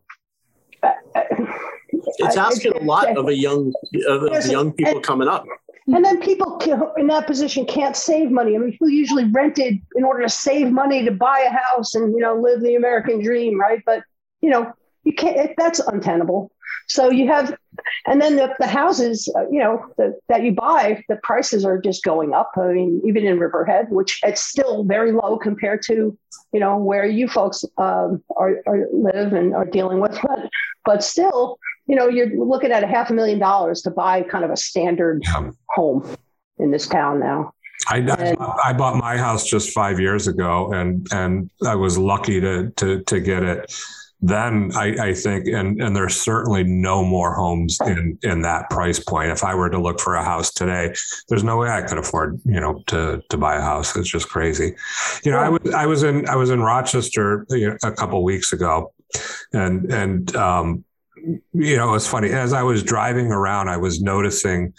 [1.92, 3.72] it's asking a lot of a young
[4.08, 5.44] of young people coming up.
[5.86, 6.58] And then people
[6.96, 8.54] in that position can't save money.
[8.54, 12.14] I mean, people usually rented in order to save money to buy a house and
[12.14, 13.82] you know live the American dream, right?
[13.84, 14.02] But
[14.40, 14.72] you know,
[15.04, 15.50] you can't.
[15.58, 16.50] That's untenable.
[16.86, 17.56] So you have,
[18.06, 21.78] and then the, the houses, uh, you know, the, that you buy, the prices are
[21.78, 22.52] just going up.
[22.56, 26.16] I mean, even in Riverhead, which it's still very low compared to,
[26.52, 30.48] you know, where you folks um, are, are live and are dealing with, but
[30.84, 34.44] but still, you know, you're looking at a half a million dollars to buy kind
[34.44, 35.50] of a standard yeah.
[35.70, 36.16] home
[36.58, 37.52] in this town now.
[37.88, 42.40] I, and, I, bought my house just five years ago, and and I was lucky
[42.40, 43.74] to to to get it.
[44.20, 49.00] Then I, I think, and and there's certainly no more homes in in that price
[49.00, 49.30] point.
[49.30, 50.94] If I were to look for a house today,
[51.28, 53.94] there's no way I could afford, you know, to to buy a house.
[53.96, 54.74] It's just crazy.
[55.24, 57.44] You know, I was I was in I was in Rochester
[57.82, 58.94] a couple weeks ago,
[59.52, 60.84] and and um,
[61.52, 62.30] you know, it's funny.
[62.30, 64.74] As I was driving around, I was noticing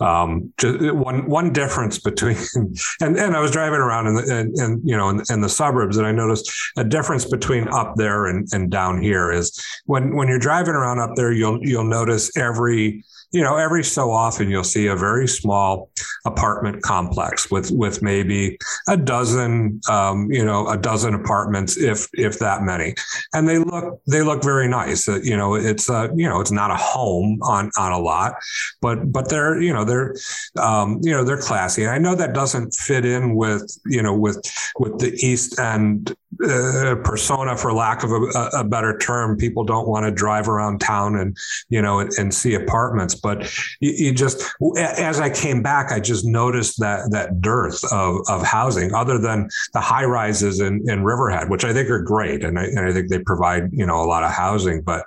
[0.00, 2.36] um, just one one difference between
[3.00, 5.48] and and I was driving around in the and, and you know in, in, the
[5.48, 10.16] suburbs and I noticed a difference between up there and, and down here is when
[10.16, 14.50] when you're driving around up there you'll you'll notice every you know, every so often
[14.50, 15.90] you'll see a very small
[16.24, 22.38] apartment complex with with maybe a dozen, um, you know, a dozen apartments, if if
[22.40, 22.94] that many,
[23.32, 25.08] and they look they look very nice.
[25.08, 28.34] Uh, you know, it's a you know it's not a home on on a lot,
[28.80, 30.14] but but they're you know they're
[30.58, 31.82] um, you know they're classy.
[31.82, 34.42] And I know that doesn't fit in with you know with
[34.78, 39.36] with the East End uh, persona, for lack of a, a, better term.
[39.36, 41.36] People don't want to drive around town and
[41.68, 43.50] you know and, and see apartments, but
[43.80, 44.42] you, you, just
[44.78, 49.48] as I came back, I just noticed that that dearth of of housing, other than
[49.72, 52.92] the high rises in, in Riverhead, which I think are great, and I, and I
[52.92, 55.04] think they provide you know a lot of housing, but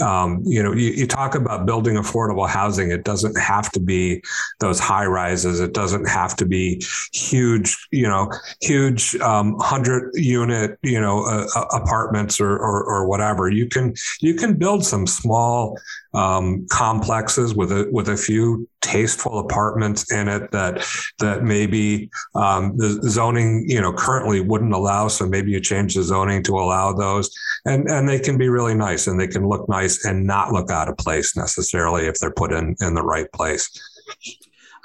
[0.00, 2.90] um, you know, you, you, talk about building affordable housing.
[2.90, 4.22] It doesn't have to be
[4.60, 5.60] those high rises.
[5.60, 11.46] It doesn't have to be huge, you know, huge um, hundred unit, you know, uh,
[11.56, 13.50] uh, apartments or, or, or whatever.
[13.50, 15.76] You can you can build some small
[16.14, 20.84] um, complexes with a with a few tasteful apartments in it that
[21.18, 25.08] that maybe um, the zoning you know currently wouldn't allow.
[25.08, 27.30] So maybe you change the zoning to allow those,
[27.64, 30.70] and and they can be really nice and they can look nice and not look
[30.70, 33.68] out of place necessarily if they're put in in the right place.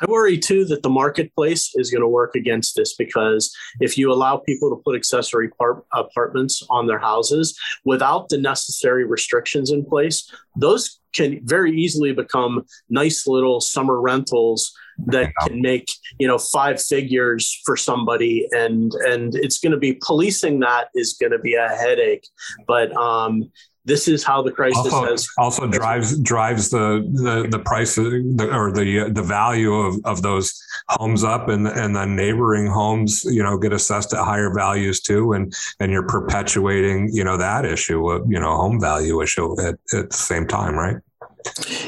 [0.01, 4.11] I worry too that the marketplace is going to work against this because if you
[4.11, 9.85] allow people to put accessory par- apartments on their houses without the necessary restrictions in
[9.85, 14.73] place, those can very easily become nice little summer rentals
[15.07, 15.87] that can make
[16.19, 18.47] you know five figures for somebody.
[18.51, 22.27] And and it's going to be policing that is going to be a headache.
[22.67, 23.51] But um
[23.85, 28.05] this is how the crisis also, has also drives drives the the the price of
[28.05, 33.23] the, or the the value of, of those homes up and and then neighboring homes
[33.25, 35.33] you know get assessed at higher values too.
[35.33, 39.75] And and you're perpetuating you know that issue of you know home value issue at,
[39.93, 40.97] at the same time right?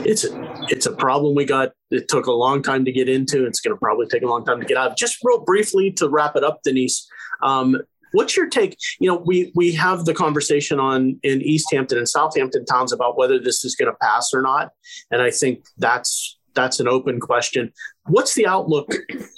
[0.06, 0.26] It's
[0.70, 1.72] it's a problem we got.
[1.90, 3.46] It took a long time to get into.
[3.46, 4.98] It's going to probably take a long time to get out.
[4.98, 7.10] Just real briefly to wrap it up denise
[7.42, 7.76] um,
[8.18, 8.76] What's your take?
[9.00, 13.16] You know, we we have the conversation on in East Hampton and Southampton towns about
[13.16, 14.72] whether this is going to pass or not,
[15.12, 17.72] and I think that's that's an open question.
[18.08, 18.92] What's the outlook?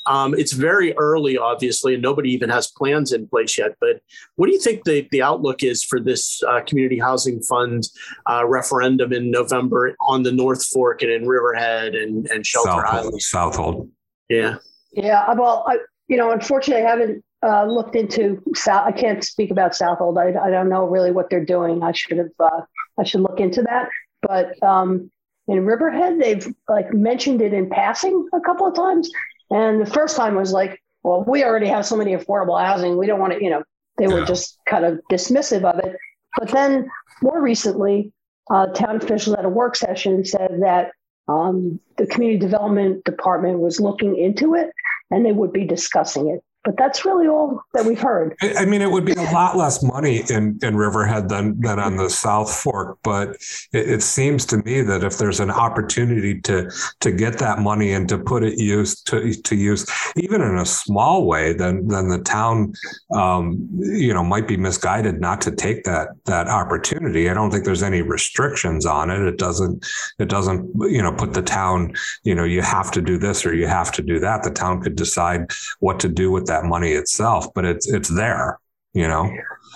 [0.06, 3.76] Um, it's very early, obviously, and nobody even has plans in place yet.
[3.82, 4.02] But
[4.38, 7.84] what do you think the, the outlook is for this uh, community housing fund
[8.28, 12.86] uh, referendum in November on the North Fork and in Riverhead and, and Shelter South,
[12.86, 13.22] Island?
[13.22, 13.89] Southold.
[14.30, 14.56] Yeah.
[14.94, 15.34] Yeah.
[15.34, 18.86] Well, I, you know, unfortunately, I haven't uh, looked into South.
[18.86, 20.17] I can't speak about Southold.
[20.17, 21.84] I, I don't know really what they're doing.
[21.84, 22.30] I should have.
[22.39, 22.62] Uh,
[22.97, 23.89] I should look into that.
[24.21, 25.10] But um,
[25.47, 29.10] in Riverhead, they've like mentioned it in passing a couple of times.
[29.49, 32.97] And the first time was like, well, we already have so many affordable housing.
[32.97, 33.63] We don't want to, you know,
[33.97, 35.95] they were just kind of dismissive of it.
[36.38, 36.89] But then
[37.21, 38.12] more recently,
[38.52, 40.91] uh, town officials at a work session said that
[41.28, 44.71] um, the community development department was looking into it
[45.12, 48.36] and they would be discussing it but that's really all that we've heard.
[48.41, 51.95] I mean, it would be a lot less money in, in Riverhead than than on
[51.95, 53.30] the South Fork, but
[53.72, 56.69] it, it, seems to me that if there's an opportunity to
[57.00, 59.86] to get that money and to put it used to to use
[60.17, 62.74] even in a small way, then then the town,
[63.12, 67.30] um, you know, might be misguided not to take that that opportunity.
[67.30, 69.22] I don't think there's any restrictions on it.
[69.22, 69.86] It doesn't
[70.19, 71.93] it doesn't you know put the town
[72.24, 74.43] you know you have to do this or you have to do that.
[74.43, 78.60] The town could decide what to do with that money itself, but it's it's there,
[78.94, 79.32] you know.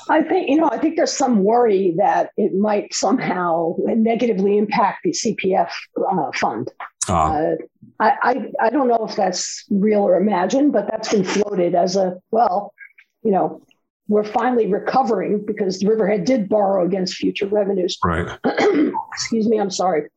[0.09, 0.69] I think you know.
[0.71, 5.69] I think there's some worry that it might somehow negatively impact the CPF
[6.11, 6.71] uh, fund.
[7.07, 7.55] Uh, uh,
[7.99, 11.95] I, I I don't know if that's real or imagined, but that's been floated as
[11.95, 12.73] a well,
[13.23, 13.61] you know,
[14.07, 17.97] we're finally recovering because Riverhead did borrow against future revenues.
[18.03, 18.37] Right.
[19.13, 19.59] Excuse me.
[19.59, 20.09] I'm sorry.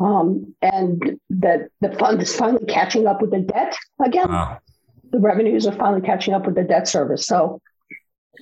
[0.00, 4.28] Um, and that the fund is finally catching up with the debt again
[5.10, 7.26] the revenues are finally catching up with the debt service.
[7.26, 7.60] So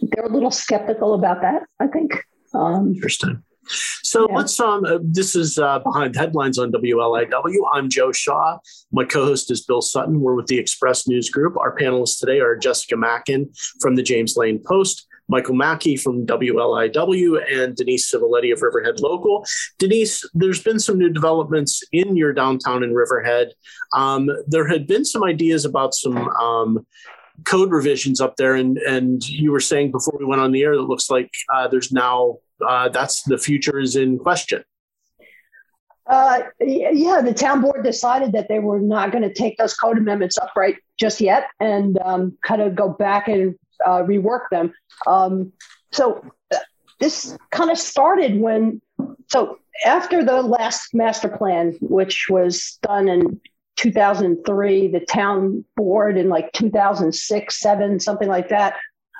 [0.03, 2.13] they're a little skeptical about that, I think.
[2.55, 3.43] Um, Interesting.
[3.69, 4.37] So yeah.
[4.37, 7.57] let's um uh, this is uh, behind headlines on WLIW.
[7.73, 8.59] I'm Joe Shaw.
[8.93, 10.21] My co-host is Bill Sutton.
[10.21, 11.57] We're with the Express News Group.
[11.57, 13.51] Our panelists today are Jessica Mackin
[13.81, 19.45] from the James Lane Post, Michael Mackey from WLIW, and Denise Civiletti of Riverhead Local.
[19.79, 23.53] Denise, there's been some new developments in your downtown in Riverhead.
[23.93, 26.87] Um, there had been some ideas about some um,
[27.45, 30.77] code revisions up there, and and you were saying before we went on the air
[30.77, 34.65] that looks like uh, there's now uh, that's the future is in question.
[36.07, 39.99] Uh, yeah, the town board decided that they were not going to take those code
[39.99, 44.73] amendments up right just yet and um, kind of go back and uh, rework them.
[45.07, 45.53] Um,
[45.93, 46.59] so uh,
[47.01, 48.81] this kind of started when,
[49.29, 53.41] so after the last master plan, which was done in
[53.77, 58.77] 2003, the town board in like 2006, seven, something like that,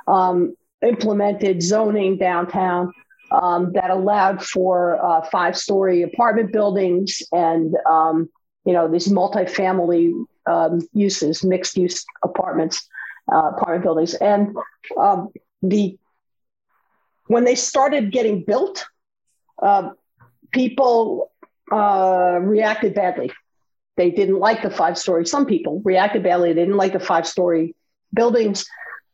[0.09, 2.93] um, implemented zoning downtown
[3.31, 8.29] um, that allowed for uh, five story apartment buildings and, um,
[8.65, 10.13] you know, these multifamily
[10.47, 12.89] um, uses, mixed use apartments,
[13.33, 14.15] uh, apartment buildings.
[14.15, 14.57] And
[14.97, 15.29] um,
[15.63, 15.99] the
[17.27, 18.87] when they started getting built,
[19.61, 19.91] uh,
[20.53, 21.33] people
[21.73, 23.33] uh, reacted badly.
[23.97, 25.27] They didn't like the five story.
[25.27, 26.53] Some people reacted badly.
[26.53, 27.75] They didn't like the five story
[28.15, 28.67] buildings.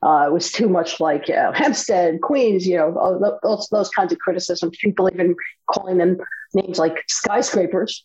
[0.03, 4.19] Uh, it was too much like uh, Hempstead, Queens, you know, those, those kinds of
[4.19, 4.77] criticisms.
[4.81, 5.37] People even
[5.71, 6.19] calling them
[6.55, 8.05] names like skyscrapers.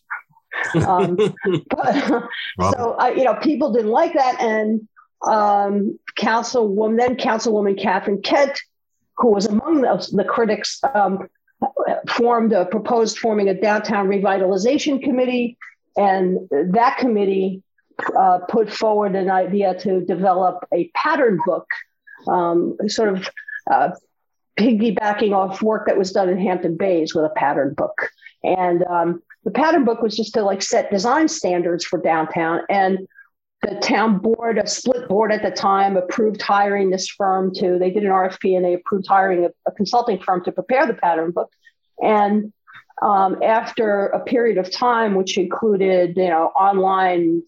[0.86, 1.16] Um,
[1.70, 2.22] but,
[2.60, 4.40] So, uh, you know, people didn't like that.
[4.40, 4.88] And
[5.22, 8.58] um, Councilwoman, then Councilwoman Catherine Kent,
[9.16, 11.28] who was among those, the critics, um,
[12.08, 15.56] formed a proposed forming a downtown revitalization committee.
[15.96, 17.62] And that committee
[18.16, 21.66] uh, put forward an idea to develop a pattern book
[22.28, 23.28] um, sort of
[23.70, 23.90] uh,
[24.56, 28.10] piggybacking off work that was done in Hampton Bays with a pattern book.
[28.42, 32.60] And um, the pattern book was just to like set design standards for downtown.
[32.68, 33.08] And
[33.62, 37.90] the town board, a split board at the time, approved hiring this firm to, they
[37.90, 41.32] did an RFP and they approved hiring a, a consulting firm to prepare the pattern
[41.32, 41.50] book.
[42.00, 42.52] And
[43.02, 47.42] um, after a period of time, which included, you know, online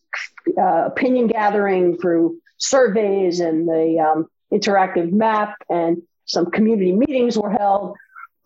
[0.58, 7.50] uh, opinion gathering through surveys and the um, interactive map and some community meetings were
[7.50, 7.96] held.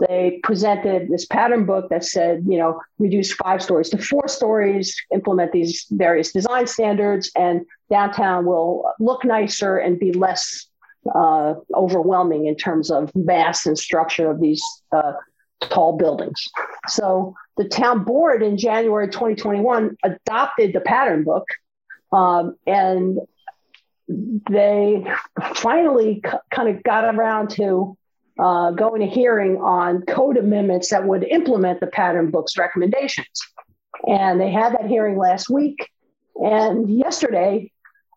[0.00, 4.94] They presented this pattern book that said, you know, reduce five stories to four stories,
[5.12, 10.66] implement these various design standards, and downtown will look nicer and be less
[11.14, 15.12] uh, overwhelming in terms of mass and structure of these uh,
[15.60, 16.48] tall buildings.
[16.88, 21.46] So the town board in January 2021 adopted the pattern book.
[22.12, 23.18] Um, and
[24.08, 25.04] they
[25.54, 27.96] finally c- kind of got around to
[28.38, 33.40] uh, going to hearing on code amendments that would implement the pattern book's recommendations.
[34.06, 35.88] And they had that hearing last week.
[36.36, 37.70] And yesterday,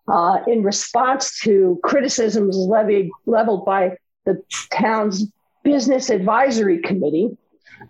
[0.08, 4.42] uh, in response to criticisms levied, leveled by the
[4.72, 5.32] town's
[5.64, 7.38] business advisory committee,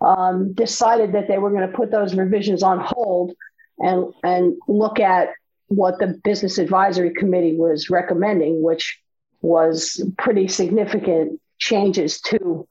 [0.02, 3.34] um, decided that they were going to put those revisions on hold
[3.80, 5.30] and, and look at
[5.68, 9.00] what the business advisory committee was recommending, which
[9.42, 12.68] was pretty significant changes to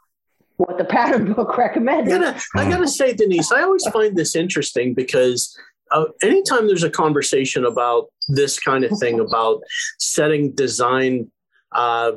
[0.56, 2.14] what the pattern book recommended.
[2.14, 5.56] I gotta, I gotta say, Denise, I always find this interesting because
[5.90, 9.60] uh, anytime there's a conversation about this kind of thing, about
[9.98, 11.30] setting design
[11.72, 12.12] uh,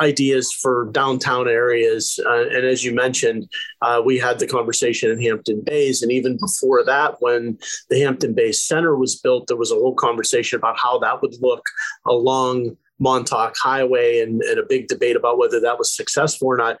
[0.00, 2.18] ideas for downtown areas.
[2.24, 3.48] Uh, and as you mentioned,
[3.82, 6.02] uh, we had the conversation in Hampton Bays.
[6.02, 9.94] And even before that, when the Hampton Bays Center was built, there was a whole
[9.94, 11.64] conversation about how that would look
[12.06, 16.78] along Montauk Highway and, and a big debate about whether that was successful or not.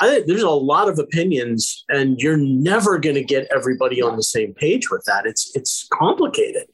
[0.00, 4.16] I think there's a lot of opinions, and you're never going to get everybody on
[4.16, 5.26] the same page with that.
[5.26, 6.68] It's it's complicated.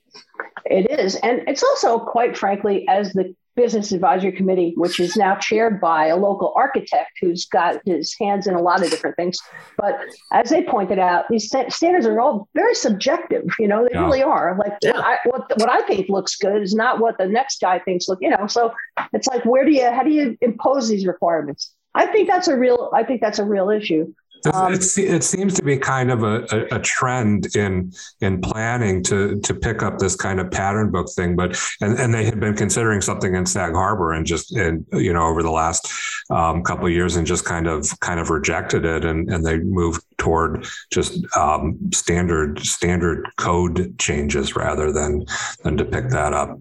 [0.66, 5.36] It is, and it's also quite frankly, as the business advisory committee, which is now
[5.36, 9.38] chaired by a local architect who's got his hands in a lot of different things.
[9.76, 9.98] But
[10.32, 13.44] as they pointed out, these standards are all very subjective.
[13.58, 14.04] You know, they yeah.
[14.04, 14.56] really are.
[14.58, 14.98] Like yeah.
[14.98, 18.18] I, what what I think looks good is not what the next guy thinks look.
[18.20, 18.72] You know, so
[19.12, 21.72] it's like where do you how do you impose these requirements?
[21.94, 24.12] I think that's a real I think that's a real issue.
[24.52, 29.02] Um, it, it, seems to be kind of a, a, a, trend in in planning
[29.04, 32.40] to to pick up this kind of pattern book thing, but and, and they had
[32.40, 35.90] been considering something in Sag Harbor and just and you know over the last
[36.30, 39.58] um, couple of years and just kind of kind of rejected it and and they
[39.58, 45.24] moved toward just um, standard standard code changes rather than
[45.62, 46.58] than to pick that up.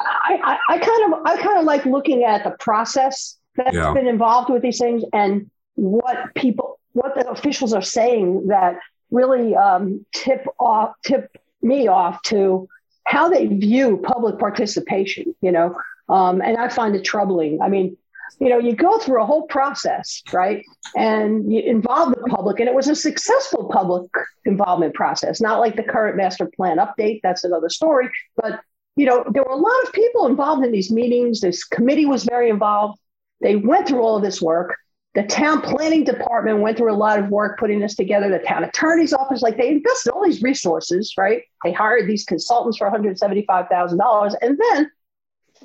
[0.00, 3.92] I, I, I kind of I kind of like looking at the process that's yeah.
[3.92, 8.78] been involved with these things and what people what the officials are saying that
[9.10, 11.30] really um, tip off tip
[11.62, 12.66] me off to
[13.04, 15.34] how they view public participation.
[15.40, 15.76] You know,
[16.08, 17.60] um, and I find it troubling.
[17.60, 17.96] I mean,
[18.40, 20.64] you know, you go through a whole process, right?
[20.96, 24.10] And you involve the public, and it was a successful public
[24.44, 27.20] involvement process, not like the current master plan update.
[27.22, 28.08] That's another story.
[28.36, 28.60] But,
[28.96, 31.40] you know, there were a lot of people involved in these meetings.
[31.40, 32.98] This committee was very involved.
[33.40, 34.76] They went through all of this work.
[35.14, 38.28] The town planning department went through a lot of work putting this together.
[38.28, 41.42] The town attorney's office, like they invested all these resources, right?
[41.62, 44.34] They hired these consultants for $175,000.
[44.42, 44.90] And then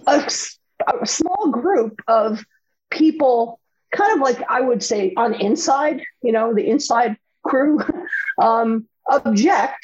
[0.05, 0.31] a,
[1.01, 2.45] a small group of
[2.91, 3.59] people,
[3.91, 7.79] kind of like I would say on inside, you know, the inside crew,
[8.39, 9.79] um, object.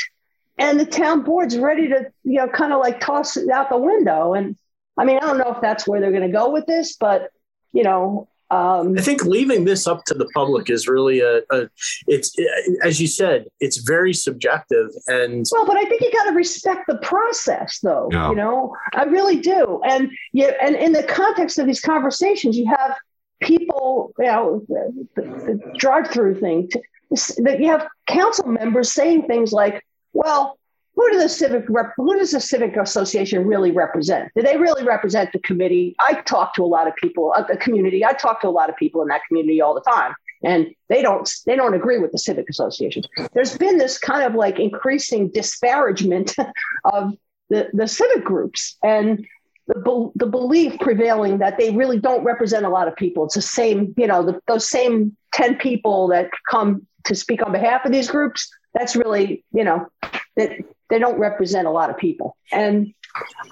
[0.60, 3.78] And the town board's ready to, you know, kind of like toss it out the
[3.78, 4.36] window.
[4.36, 4.58] And
[4.96, 7.32] I mean, I don't know if that's where they're going to go with this, but,
[7.74, 11.68] you know, um, I think leaving this up to the public is really a, a,
[12.08, 12.36] it's
[12.84, 16.86] as you said, it's very subjective and well, but I think you got to respect
[16.88, 18.08] the process, though.
[18.12, 18.30] Yeah.
[18.30, 22.68] You know, I really do, and yeah, and in the context of these conversations, you
[22.68, 22.96] have
[23.42, 26.70] people, you know, the, the, the drive-through thing.
[27.10, 29.84] that you have council members saying things like,
[30.14, 30.60] "Well,
[30.96, 34.32] who does the civic rep, who does the civic association really represent?
[34.36, 35.96] Do they really represent the committee?
[36.00, 38.06] I talk to a lot of people, uh, the community.
[38.06, 41.02] I talk to a lot of people in that community all the time, and they
[41.02, 43.04] don't they don't agree with the civic association.
[43.34, 46.36] There's been this kind of like increasing disparagement
[46.86, 47.14] of
[47.50, 49.26] the the civic groups and.
[49.68, 53.26] The, the belief prevailing that they really don't represent a lot of people.
[53.26, 57.52] It's the same, you know, the, those same 10 people that come to speak on
[57.52, 58.48] behalf of these groups.
[58.76, 59.88] That's really, you know,
[60.36, 60.52] that
[60.90, 62.38] they don't represent a lot of people.
[62.52, 62.94] And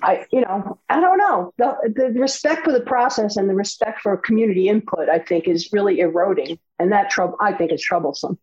[0.02, 1.54] I, you know, I don't know.
[1.58, 5.72] The, the respect for the process and the respect for community input, I think, is
[5.72, 8.38] really eroding, and that trouble, I think, is troublesome.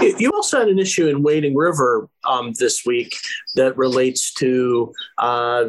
[0.00, 3.14] You also had an issue in Wading River um, this week
[3.54, 5.66] that relates to uh,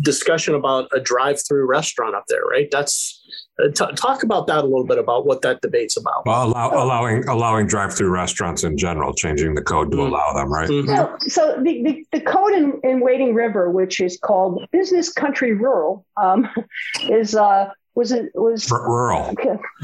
[0.00, 2.68] discussion about a drive-through restaurant up there, right?
[2.70, 3.22] That's
[3.62, 6.26] uh, t- talk about that a little bit about what that debate's about.
[6.26, 10.12] Well, allow, allowing allowing drive-through restaurants in general, changing the code to mm-hmm.
[10.12, 10.68] allow them, right?
[10.68, 10.94] Mm-hmm.
[10.94, 15.52] So, so the, the, the, code in, in Wading River, which is called Business Country
[15.54, 16.48] Rural, um,
[17.08, 19.34] is uh, was it was rural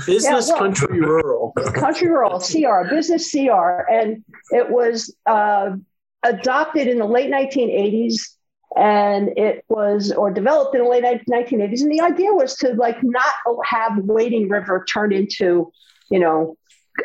[0.07, 5.71] business yeah, well, country rural country rural CR business CR, and it was uh,
[6.23, 8.37] adopted in the late 1980s
[8.77, 12.97] and it was or developed in the late 1980s and the idea was to like
[13.03, 13.33] not
[13.65, 15.71] have wading river turn into
[16.11, 16.57] you know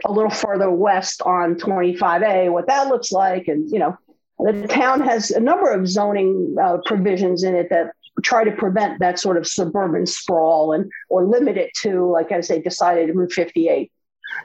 [0.05, 3.47] a little further west on 25a what that looks like.
[3.47, 3.97] And you know
[4.39, 7.91] the town has a number of zoning uh, provisions in it that
[8.23, 12.47] try to prevent that sort of suburban sprawl and or limit it to like as
[12.47, 13.91] they decided route 58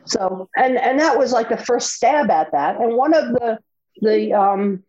[0.04, 2.80] so and and that was like the first stab at that.
[2.80, 3.58] And one of the
[4.00, 4.82] the um,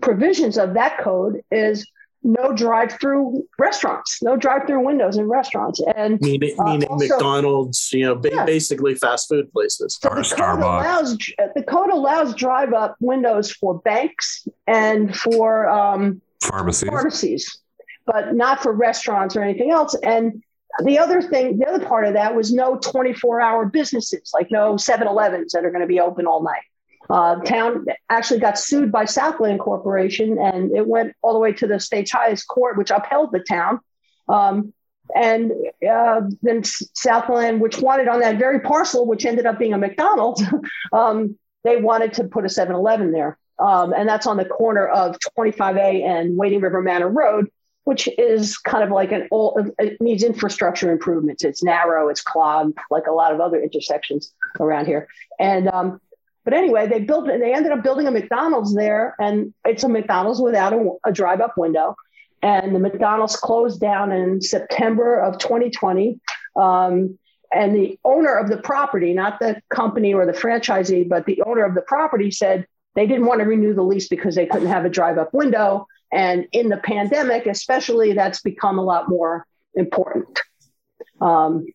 [0.00, 1.86] provisions of that code is
[2.24, 8.06] no drive-through restaurants, no drive-through windows in restaurants, and meaning, uh, meaning also, McDonald's, you
[8.06, 8.44] know, ba- yeah.
[8.46, 9.98] basically fast food places.
[10.00, 11.18] So the code allows
[11.54, 16.88] the code allows drive-up windows for banks and for um, pharmacies.
[16.88, 17.58] pharmacies,
[18.06, 19.94] but not for restaurants or anything else.
[20.02, 20.42] And
[20.82, 25.52] the other thing, the other part of that was no 24-hour businesses, like no 7-Elevens
[25.52, 26.62] that are going to be open all night.
[27.10, 31.66] Uh, town actually got sued by Southland Corporation, and it went all the way to
[31.66, 33.80] the state's highest court, which upheld the town.
[34.28, 34.72] Um,
[35.14, 35.52] and
[35.88, 40.42] uh, then Southland, which wanted on that very parcel, which ended up being a McDonald's,
[40.92, 43.38] um, they wanted to put a 7 Eleven there.
[43.58, 47.48] Um, and that's on the corner of 25A and Wading River Manor Road,
[47.84, 51.44] which is kind of like an old, it needs infrastructure improvements.
[51.44, 55.06] It's narrow, it's clogged, like a lot of other intersections around here.
[55.38, 56.00] And um,
[56.44, 57.26] but anyway, they built.
[57.26, 61.56] They ended up building a McDonald's there, and it's a McDonald's without a, a drive-up
[61.56, 61.96] window.
[62.42, 66.20] And the McDonald's closed down in September of 2020.
[66.56, 67.18] Um,
[67.52, 71.64] and the owner of the property, not the company or the franchisee, but the owner
[71.64, 74.84] of the property said they didn't want to renew the lease because they couldn't have
[74.84, 75.86] a drive-up window.
[76.12, 80.38] And in the pandemic, especially, that's become a lot more important.
[81.20, 81.66] Um,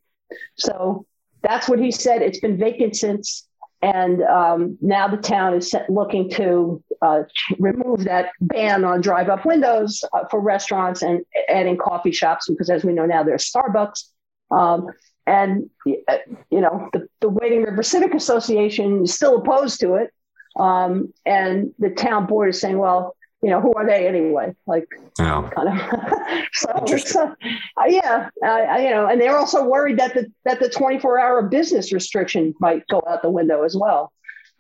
[0.56, 1.06] so
[1.42, 2.22] that's what he said.
[2.22, 3.48] It's been vacant since
[3.82, 7.24] and um, now the town is looking to uh,
[7.60, 12.70] remove that ban on drive up windows uh, for restaurants and adding coffee shops because,
[12.70, 14.04] as we know now, there's Starbucks.
[14.52, 14.88] Um,
[15.26, 15.70] and,
[16.08, 16.18] uh,
[16.50, 20.12] you know, the, the River Civic Association is still opposed to it.
[20.58, 24.54] Um, and the town board is saying, well, you know, who are they anyway?
[24.68, 24.88] Like,
[25.18, 25.50] yeah.
[25.56, 26.48] kind of.
[26.54, 27.36] so, so
[27.78, 31.42] uh, yeah, uh, you know, and they're also worried that the that the 24 hour
[31.44, 34.12] business restriction might go out the window as well.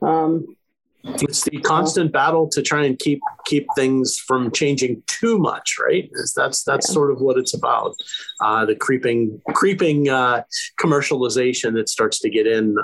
[0.01, 0.55] Um,
[1.03, 6.09] it's the constant battle to try and keep keep things from changing too much, right?
[6.13, 6.93] Is That's that's yeah.
[6.93, 7.95] sort of what it's about.
[8.41, 10.43] Uh, the creeping creeping uh,
[10.79, 12.75] commercialization that starts to get in.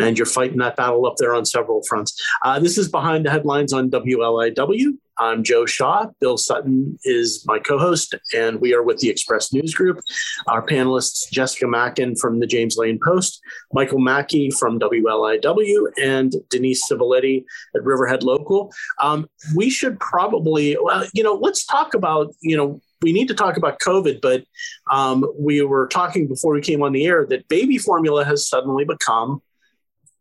[0.00, 2.20] And you're fighting that battle up there on several fronts.
[2.42, 4.96] Uh, this is behind the headlines on WLIW.
[5.20, 6.06] I'm Joe Shaw.
[6.18, 10.00] Bill Sutton is my co host, and we are with the Express News Group.
[10.46, 13.42] Our panelists Jessica Mackin from the James Lane Post,
[13.74, 17.44] Michael Mackey from WLIW, and Denise Civiletti
[17.76, 18.72] at Riverhead Local.
[18.98, 20.70] Um, we should probably,
[21.12, 24.44] you know, let's talk about, you know, we need to talk about COVID, but
[24.90, 28.86] um, we were talking before we came on the air that baby formula has suddenly
[28.86, 29.42] become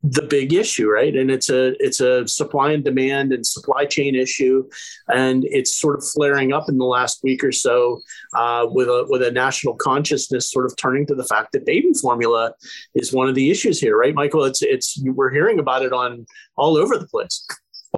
[0.01, 1.15] the big issue, right?
[1.15, 4.67] And it's a it's a supply and demand and supply chain issue,
[5.07, 8.01] and it's sort of flaring up in the last week or so
[8.35, 11.89] uh, with a with a national consciousness sort of turning to the fact that baby
[12.01, 12.53] formula
[12.95, 14.45] is one of the issues here, right, Michael?
[14.45, 16.25] It's it's we're hearing about it on
[16.55, 17.45] all over the place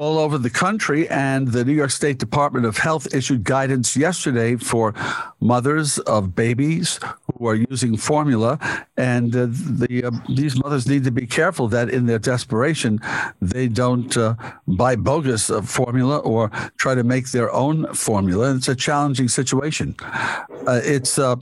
[0.02, 1.08] all over the country.
[1.10, 4.96] And the New York State Department of Health issued guidance yesterday for
[5.40, 8.58] mothers of babies who are using formula.
[8.98, 13.00] And uh, the uh, these mothers need to be careful that in their desperation,
[13.42, 14.34] they don't uh,
[14.68, 18.56] buy bogus uh, formula or try to make their own formula.
[18.56, 19.96] It's a challenging situation.
[20.68, 21.36] Uh, it's uh,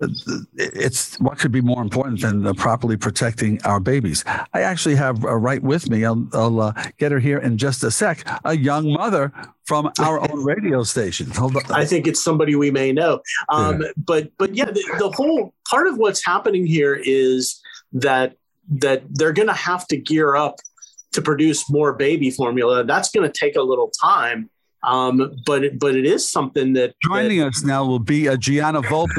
[0.00, 4.24] it's what could be more important than uh, properly protecting our babies.
[4.52, 6.04] I actually have uh, right with me.
[6.04, 8.24] I'll, I'll uh, get her here in just a sec.
[8.44, 9.32] A young mother
[9.66, 11.32] from our own radio station.
[11.70, 13.20] I think it's somebody we may know.
[13.48, 13.88] Um, yeah.
[13.96, 17.60] But but yeah, the, the whole part of what's happening here is
[17.92, 18.36] that
[18.68, 20.56] that they're going to have to gear up
[21.12, 22.84] to produce more baby formula.
[22.84, 24.50] That's going to take a little time.
[24.82, 28.36] Um, but it, but it is something that joining that, us now will be a
[28.36, 29.08] Gianna Volpe,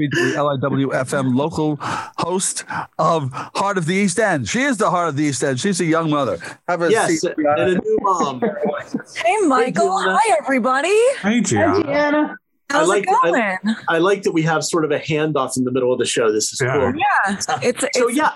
[0.00, 2.64] LIWFM local host
[2.98, 4.48] of Heart of the East End.
[4.48, 5.60] She is the Heart of the East End.
[5.60, 6.38] She's a young mother.
[6.66, 8.40] Have a yes, seat, and a new mom.
[8.40, 9.98] hey, Michael.
[10.00, 10.96] Hey, Hi, everybody.
[11.20, 11.74] Hey, Gianna.
[11.74, 12.36] Hi, Gianna.
[12.70, 13.34] How's I like, it going?
[13.88, 16.06] I, I, like that we have sort of a handoff in the middle of the
[16.06, 16.32] show.
[16.32, 16.72] This is yeah.
[16.72, 16.92] cool.
[16.94, 18.30] Yeah, it's, it's so yeah,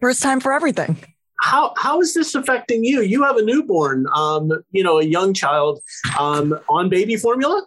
[0.00, 0.96] first time for everything
[1.40, 3.02] how how is this affecting you?
[3.02, 5.80] You have a newborn, um, you know, a young child
[6.18, 7.64] um, on baby formula.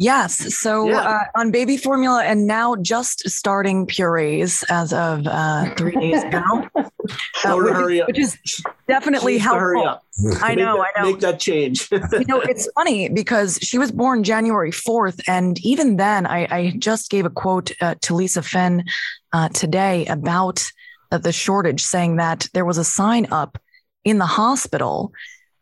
[0.00, 0.56] Yes.
[0.56, 1.00] So yeah.
[1.00, 6.68] uh, on baby formula and now just starting purees as of uh, three days ago.
[6.74, 8.06] which, up.
[8.06, 8.38] which is
[8.86, 9.60] definitely helpful.
[9.60, 10.04] Hurry up.
[10.40, 11.10] I know, that, I know.
[11.10, 11.90] Make that change.
[11.90, 15.20] you know, it's funny because she was born January 4th.
[15.26, 18.84] And even then, I, I just gave a quote uh, to Lisa Finn
[19.32, 20.70] uh, today about
[21.16, 23.58] the shortage, saying that there was a sign up
[24.04, 25.12] in the hospital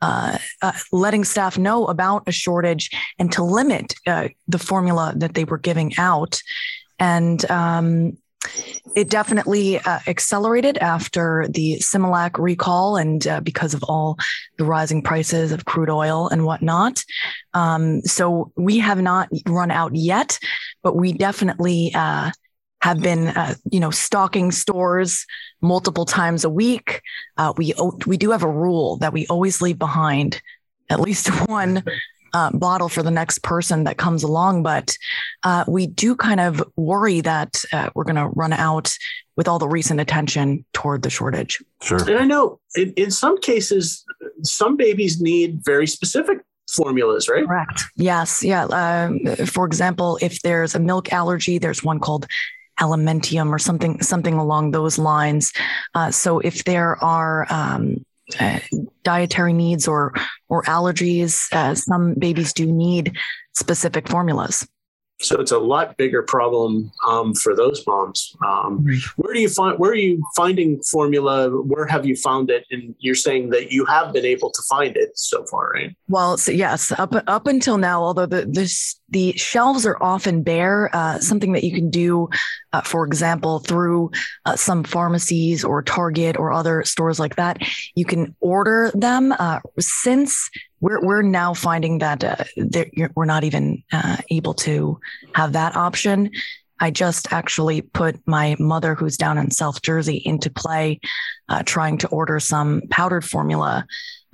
[0.03, 5.35] uh, uh, letting staff know about a shortage and to limit uh, the formula that
[5.35, 6.41] they were giving out.
[6.99, 8.17] And um,
[8.95, 14.17] it definitely uh, accelerated after the Similac recall and uh, because of all
[14.59, 17.03] the rising prices of crude oil and whatnot.
[17.55, 20.39] Um, so we have not run out yet,
[20.83, 22.31] but we definitely uh,
[22.87, 25.27] have been, uh, you know, stocking stores
[25.61, 27.03] multiple times a week.
[27.37, 27.75] Uh, we
[28.07, 30.41] we do have a rule that we always leave behind
[30.89, 31.83] at least one
[32.33, 34.63] uh, bottle for the next person that comes along.
[34.63, 34.97] But
[35.43, 38.97] uh, we do kind of worry that uh, we're going to run out
[39.37, 41.61] with all the recent attention toward the shortage.
[41.83, 41.99] Sure.
[41.99, 44.05] And I know in, in some cases,
[44.43, 46.39] some babies need very specific
[46.71, 47.47] formulas, right?
[47.47, 47.83] Correct.
[47.97, 48.45] Yes.
[48.45, 48.67] Yeah.
[48.67, 49.11] Uh,
[49.47, 52.27] for example, if there's a milk allergy, there's one called
[52.81, 55.53] Alimentium or something something along those lines.
[55.95, 58.05] Uh, so if there are um,
[58.39, 58.59] uh,
[59.03, 60.13] dietary needs or
[60.49, 63.17] or allergies, uh, some babies do need
[63.55, 64.67] specific formulas.
[65.21, 68.37] So it's a lot bigger problem um, for those moms.
[68.47, 71.49] Um, where do you find where are you finding formula?
[71.49, 72.67] Where have you found it?
[72.71, 75.97] And you're saying that you have been able to find it so far, right?
[76.09, 80.91] Well, so yes, up up until now, although the this, the shelves are often bare,
[80.93, 82.29] uh, something that you can do,
[82.73, 84.11] uh, for example, through
[84.45, 87.59] uh, some pharmacies or Target or other stores like that,
[87.95, 89.33] you can order them.
[89.33, 90.51] Uh, since
[90.81, 92.45] we're we're now finding that uh,
[93.15, 95.01] we're not even uh, able to
[95.35, 96.31] have that option.
[96.79, 101.01] I just actually put my mother, who's down in South Jersey, into play,
[101.49, 103.87] uh, trying to order some powdered formula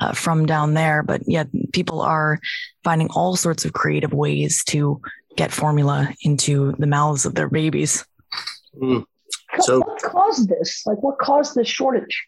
[0.02, 1.02] uh, from down there.
[1.02, 2.40] But yet, people are
[2.82, 5.00] finding all sorts of creative ways to
[5.36, 8.04] get formula into the mouths of their babies.
[8.80, 9.04] Mm.
[9.60, 10.82] So, what caused this?
[10.86, 12.24] Like, what caused this shortage?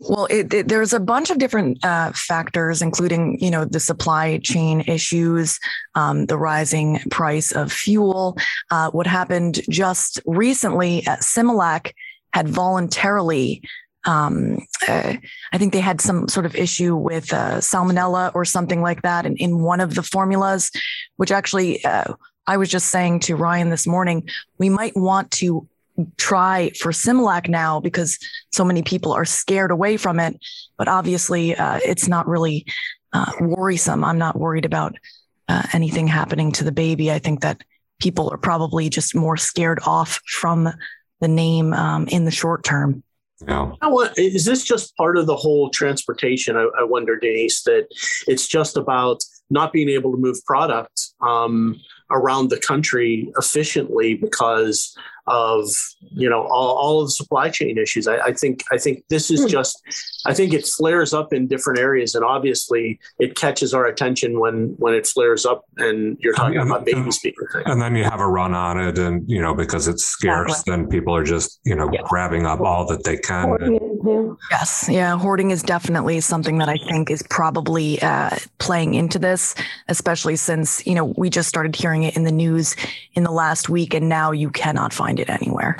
[0.00, 4.38] Well, it, it, there's a bunch of different uh, factors, including you know the supply
[4.38, 5.58] chain issues,
[5.94, 8.36] um, the rising price of fuel.
[8.70, 11.92] Uh, what happened just recently at Similac
[12.32, 13.62] had voluntarily.
[14.08, 15.14] Um, uh,
[15.52, 19.26] I think they had some sort of issue with uh, salmonella or something like that
[19.26, 20.70] in, in one of the formulas,
[21.16, 22.14] which actually uh,
[22.46, 25.68] I was just saying to Ryan this morning, we might want to
[26.16, 28.18] try for Similac now because
[28.50, 30.40] so many people are scared away from it.
[30.78, 32.64] But obviously, uh, it's not really
[33.12, 34.04] uh, worrisome.
[34.04, 34.96] I'm not worried about
[35.48, 37.12] uh, anything happening to the baby.
[37.12, 37.62] I think that
[38.00, 40.70] people are probably just more scared off from
[41.20, 43.02] the name um, in the short term.
[43.46, 43.72] Yeah.
[44.16, 46.56] Is this just part of the whole transportation?
[46.56, 47.86] I, I wonder, Denise, that
[48.26, 51.80] it's just about not being able to move product um,
[52.10, 54.96] around the country efficiently because
[55.28, 55.68] of
[56.00, 58.06] you know all, all of the supply chain issues.
[58.06, 59.48] I, I think I think this is hmm.
[59.48, 59.80] just
[60.26, 64.74] I think it flares up in different areas, and obviously it catches our attention when
[64.78, 67.62] when it flares up, and you're talking and, about baby speaker thing.
[67.66, 70.88] And then you have a run on it, and you know because it's scarce, then
[70.88, 73.78] people are just you know grabbing up all that they can.
[74.50, 79.54] Yes, yeah, hoarding is definitely something that I think is probably uh, playing into this,
[79.88, 82.76] especially since you know we just started hearing it in the news
[83.14, 85.76] in the last week, and now you cannot find it anywhere.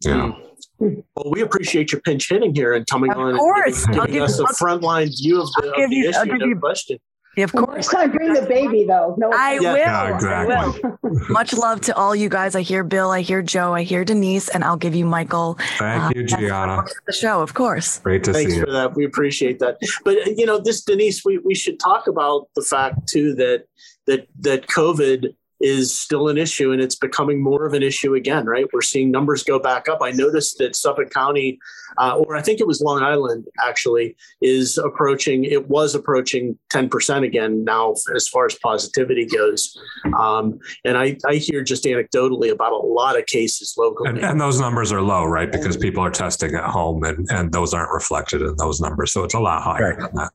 [0.00, 0.32] Yeah.
[0.78, 3.84] Well, we appreciate your pinch hitting here and coming of on course.
[3.86, 6.24] and giving, us a frontline view of the, of the you, issue.
[6.24, 6.98] No question.
[7.36, 7.74] Yeah, of course.
[7.74, 9.16] Next time, bring the baby though.
[9.18, 9.72] No, I Yeah.
[9.72, 9.76] will.
[9.78, 10.54] Yeah, exactly.
[10.54, 11.18] I will.
[11.28, 12.54] Much love to all you guys.
[12.54, 15.58] I hear Bill, I hear Joe, I hear Denise, and I'll give you Michael.
[15.78, 16.84] Thank uh, you, Gianna.
[17.06, 17.98] The show, of course.
[18.00, 18.64] Great to Thanks see you.
[18.64, 18.88] Thanks for you.
[18.88, 18.94] that.
[18.94, 19.78] We appreciate that.
[20.04, 23.64] But you know, this Denise, we, we should talk about the fact too that
[24.06, 28.44] that that COVID is still an issue and it's becoming more of an issue again,
[28.44, 28.66] right?
[28.74, 30.00] We're seeing numbers go back up.
[30.02, 31.58] I noticed that Suffolk County,
[31.96, 37.24] uh, or I think it was Long Island actually, is approaching, it was approaching 10%
[37.24, 39.74] again now as far as positivity goes.
[40.18, 44.10] Um, and I, I hear just anecdotally about a lot of cases locally.
[44.10, 45.50] And, and those numbers are low, right?
[45.50, 49.12] Because people are testing at home and, and those aren't reflected in those numbers.
[49.12, 50.30] So it's a lot higher than that.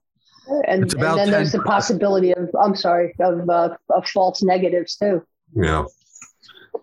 [0.67, 4.43] And, It's and about then there's the possibility of I'm sorry of uh, of false
[4.43, 5.23] negatives too.
[5.55, 5.85] Yeah.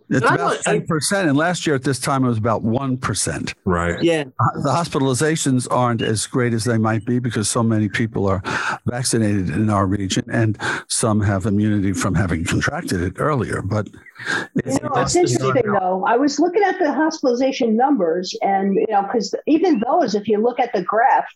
[0.09, 1.29] It's I about 10%.
[1.29, 3.55] And last year at this time, it was about 1%.
[3.65, 4.03] Right.
[4.03, 8.41] yeah, The hospitalizations aren't as great as they might be because so many people are
[8.87, 10.59] vaccinated in our region and
[10.89, 13.63] some have immunity from having contracted it earlier.
[13.63, 13.89] But
[14.55, 16.05] it's, You know, it's interesting though.
[16.07, 20.39] I was looking at the hospitalization numbers, and you know, because even those, if you
[20.39, 21.27] look at the graph,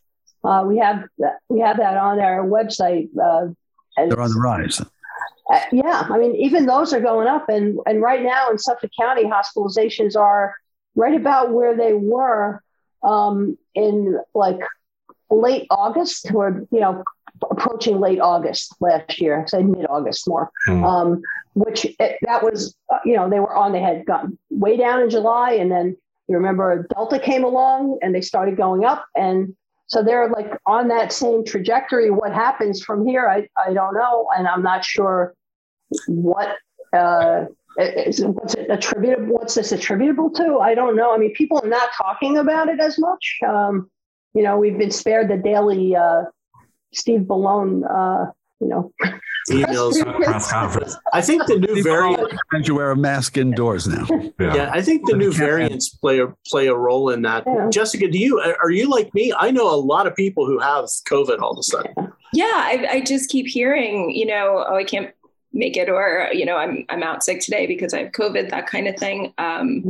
[0.44, 3.08] uh, we have that, we have that on our website.
[3.16, 3.48] Uh,
[3.96, 4.80] they're on the rise.
[4.80, 8.90] uh, yeah, I mean, even those are going up, and and right now in Suffolk
[8.98, 10.54] County, hospitalizations are
[10.94, 12.62] right about where they were
[13.02, 14.60] um, in like
[15.30, 17.02] late August, or you know,
[17.50, 20.50] approaching late August last year, say mid August more.
[20.66, 20.84] Hmm.
[20.84, 21.22] Um,
[21.54, 23.72] which it, that was, uh, you know, they were on.
[23.72, 25.96] They had gotten way down in July, and then
[26.28, 29.54] you remember Delta came along, and they started going up, and
[29.90, 32.12] so they're like on that same trajectory.
[32.12, 34.28] What happens from here, I, I don't know.
[34.36, 35.34] And I'm not sure
[36.06, 36.56] what
[36.92, 40.58] uh, is, what's it attributable, what's this attributable to?
[40.58, 41.12] I don't know.
[41.12, 43.38] I mean, people are not talking about it as much.
[43.44, 43.90] Um,
[44.32, 46.22] you know, we've been spared the daily uh,
[46.94, 48.30] Steve Bellone, uh,
[48.60, 48.92] you know,
[49.50, 50.00] emails.
[50.24, 50.96] Press conference.
[51.12, 52.32] I think the new variant.
[52.52, 54.06] And you wear a mask indoors now.
[54.38, 54.54] Yeah.
[54.54, 57.44] Yeah, I think the new variants play a play a role in that.
[57.46, 57.68] Yeah.
[57.70, 59.32] Jessica, do you are you like me?
[59.36, 61.94] I know a lot of people who have COVID all of a sudden.
[62.32, 65.12] Yeah, I, I just keep hearing, you know, oh, I can't
[65.52, 68.66] make it, or you know, I'm I'm out sick today because I have COVID, that
[68.66, 69.32] kind of thing.
[69.38, 69.84] Um,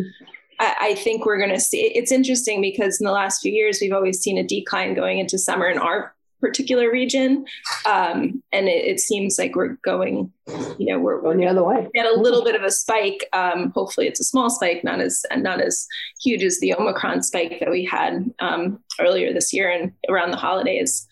[0.58, 1.92] I, I think we're going to see.
[1.94, 5.38] It's interesting because in the last few years, we've always seen a decline going into
[5.38, 7.44] summer in our particular region,
[7.86, 10.32] um, and it, it seems like we're going,
[10.78, 11.88] you know, we're, we're going the other way.
[11.94, 13.28] get a little bit of a spike.
[13.32, 15.86] Um, hopefully, it's a small spike, not as not as
[16.22, 20.36] huge as the Omicron spike that we had um, earlier this year and around the
[20.36, 21.06] holidays.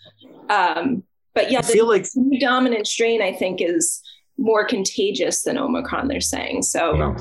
[0.49, 1.03] Um,
[1.35, 4.03] but yeah, I the feel like new dominant strain, I think, is
[4.39, 6.09] more contagious than Omicron.
[6.09, 6.97] They're saying so.
[6.97, 7.19] Yeah.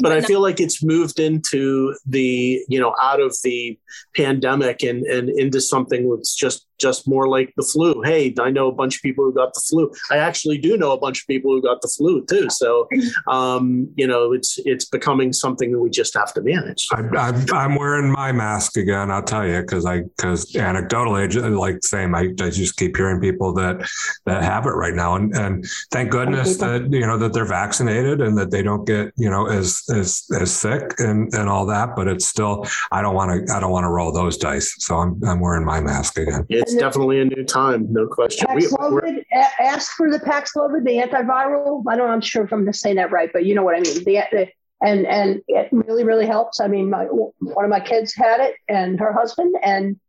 [0.00, 3.78] but I feel like it's moved into the, you know, out of the
[4.16, 8.02] pandemic and, and into something that's just just more like the flu.
[8.02, 9.92] Hey, I know a bunch of people who got the flu.
[10.10, 12.48] I actually do know a bunch of people who got the flu too.
[12.50, 12.88] So,
[13.28, 16.88] um, you know, it's it's becoming something that we just have to manage.
[16.92, 19.10] I, I, I'm wearing my mask again.
[19.10, 22.96] I'll tell you because I because anecdotally, I just, like same, I, I just keep
[22.96, 23.88] hearing people that
[24.26, 28.20] that have it right now, and and thank goodness that you know that they're vaccinated
[28.20, 31.96] and that they don't get you know as as as sick and and all that.
[31.96, 34.96] But it's still, I don't want to I don't want to roll those dice, so
[34.96, 36.46] I'm I'm wearing my mask again.
[36.48, 38.46] It's And the- definitely a new time, no question.
[38.54, 41.84] We, we're- a- ask for the Paxlovid, the antiviral.
[41.88, 43.76] I don't know, I'm sure if I'm just saying that right, but you know what
[43.76, 44.04] I mean.
[44.04, 44.48] The, the,
[44.82, 46.58] and and it really really helps.
[46.60, 50.00] I mean, my one of my kids had it, and her husband, and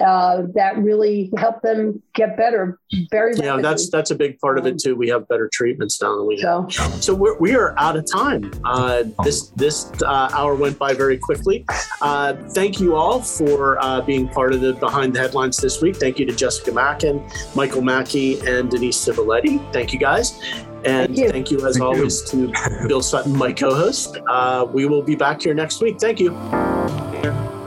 [0.00, 2.78] uh, that really help them get better
[3.10, 4.94] very yeah that's that's a big part of it too.
[4.96, 6.72] We have better treatments now than we have.
[6.72, 8.52] So so we're, we are out of time.
[8.64, 11.64] Uh, this this uh, hour went by very quickly.
[12.02, 15.96] Uh, thank you all for uh, being part of the behind the headlines this week.
[15.96, 19.58] Thank you to jessica mackin michael mackey and denise civiletti.
[19.72, 20.40] Thank you guys.
[20.84, 21.30] And Thank you.
[21.30, 21.86] thank you, as Thank you.
[21.86, 22.52] always to
[22.86, 24.18] bill sutton my co-host.
[24.28, 25.98] Uh, we will be back here next week.
[25.98, 27.57] Thank you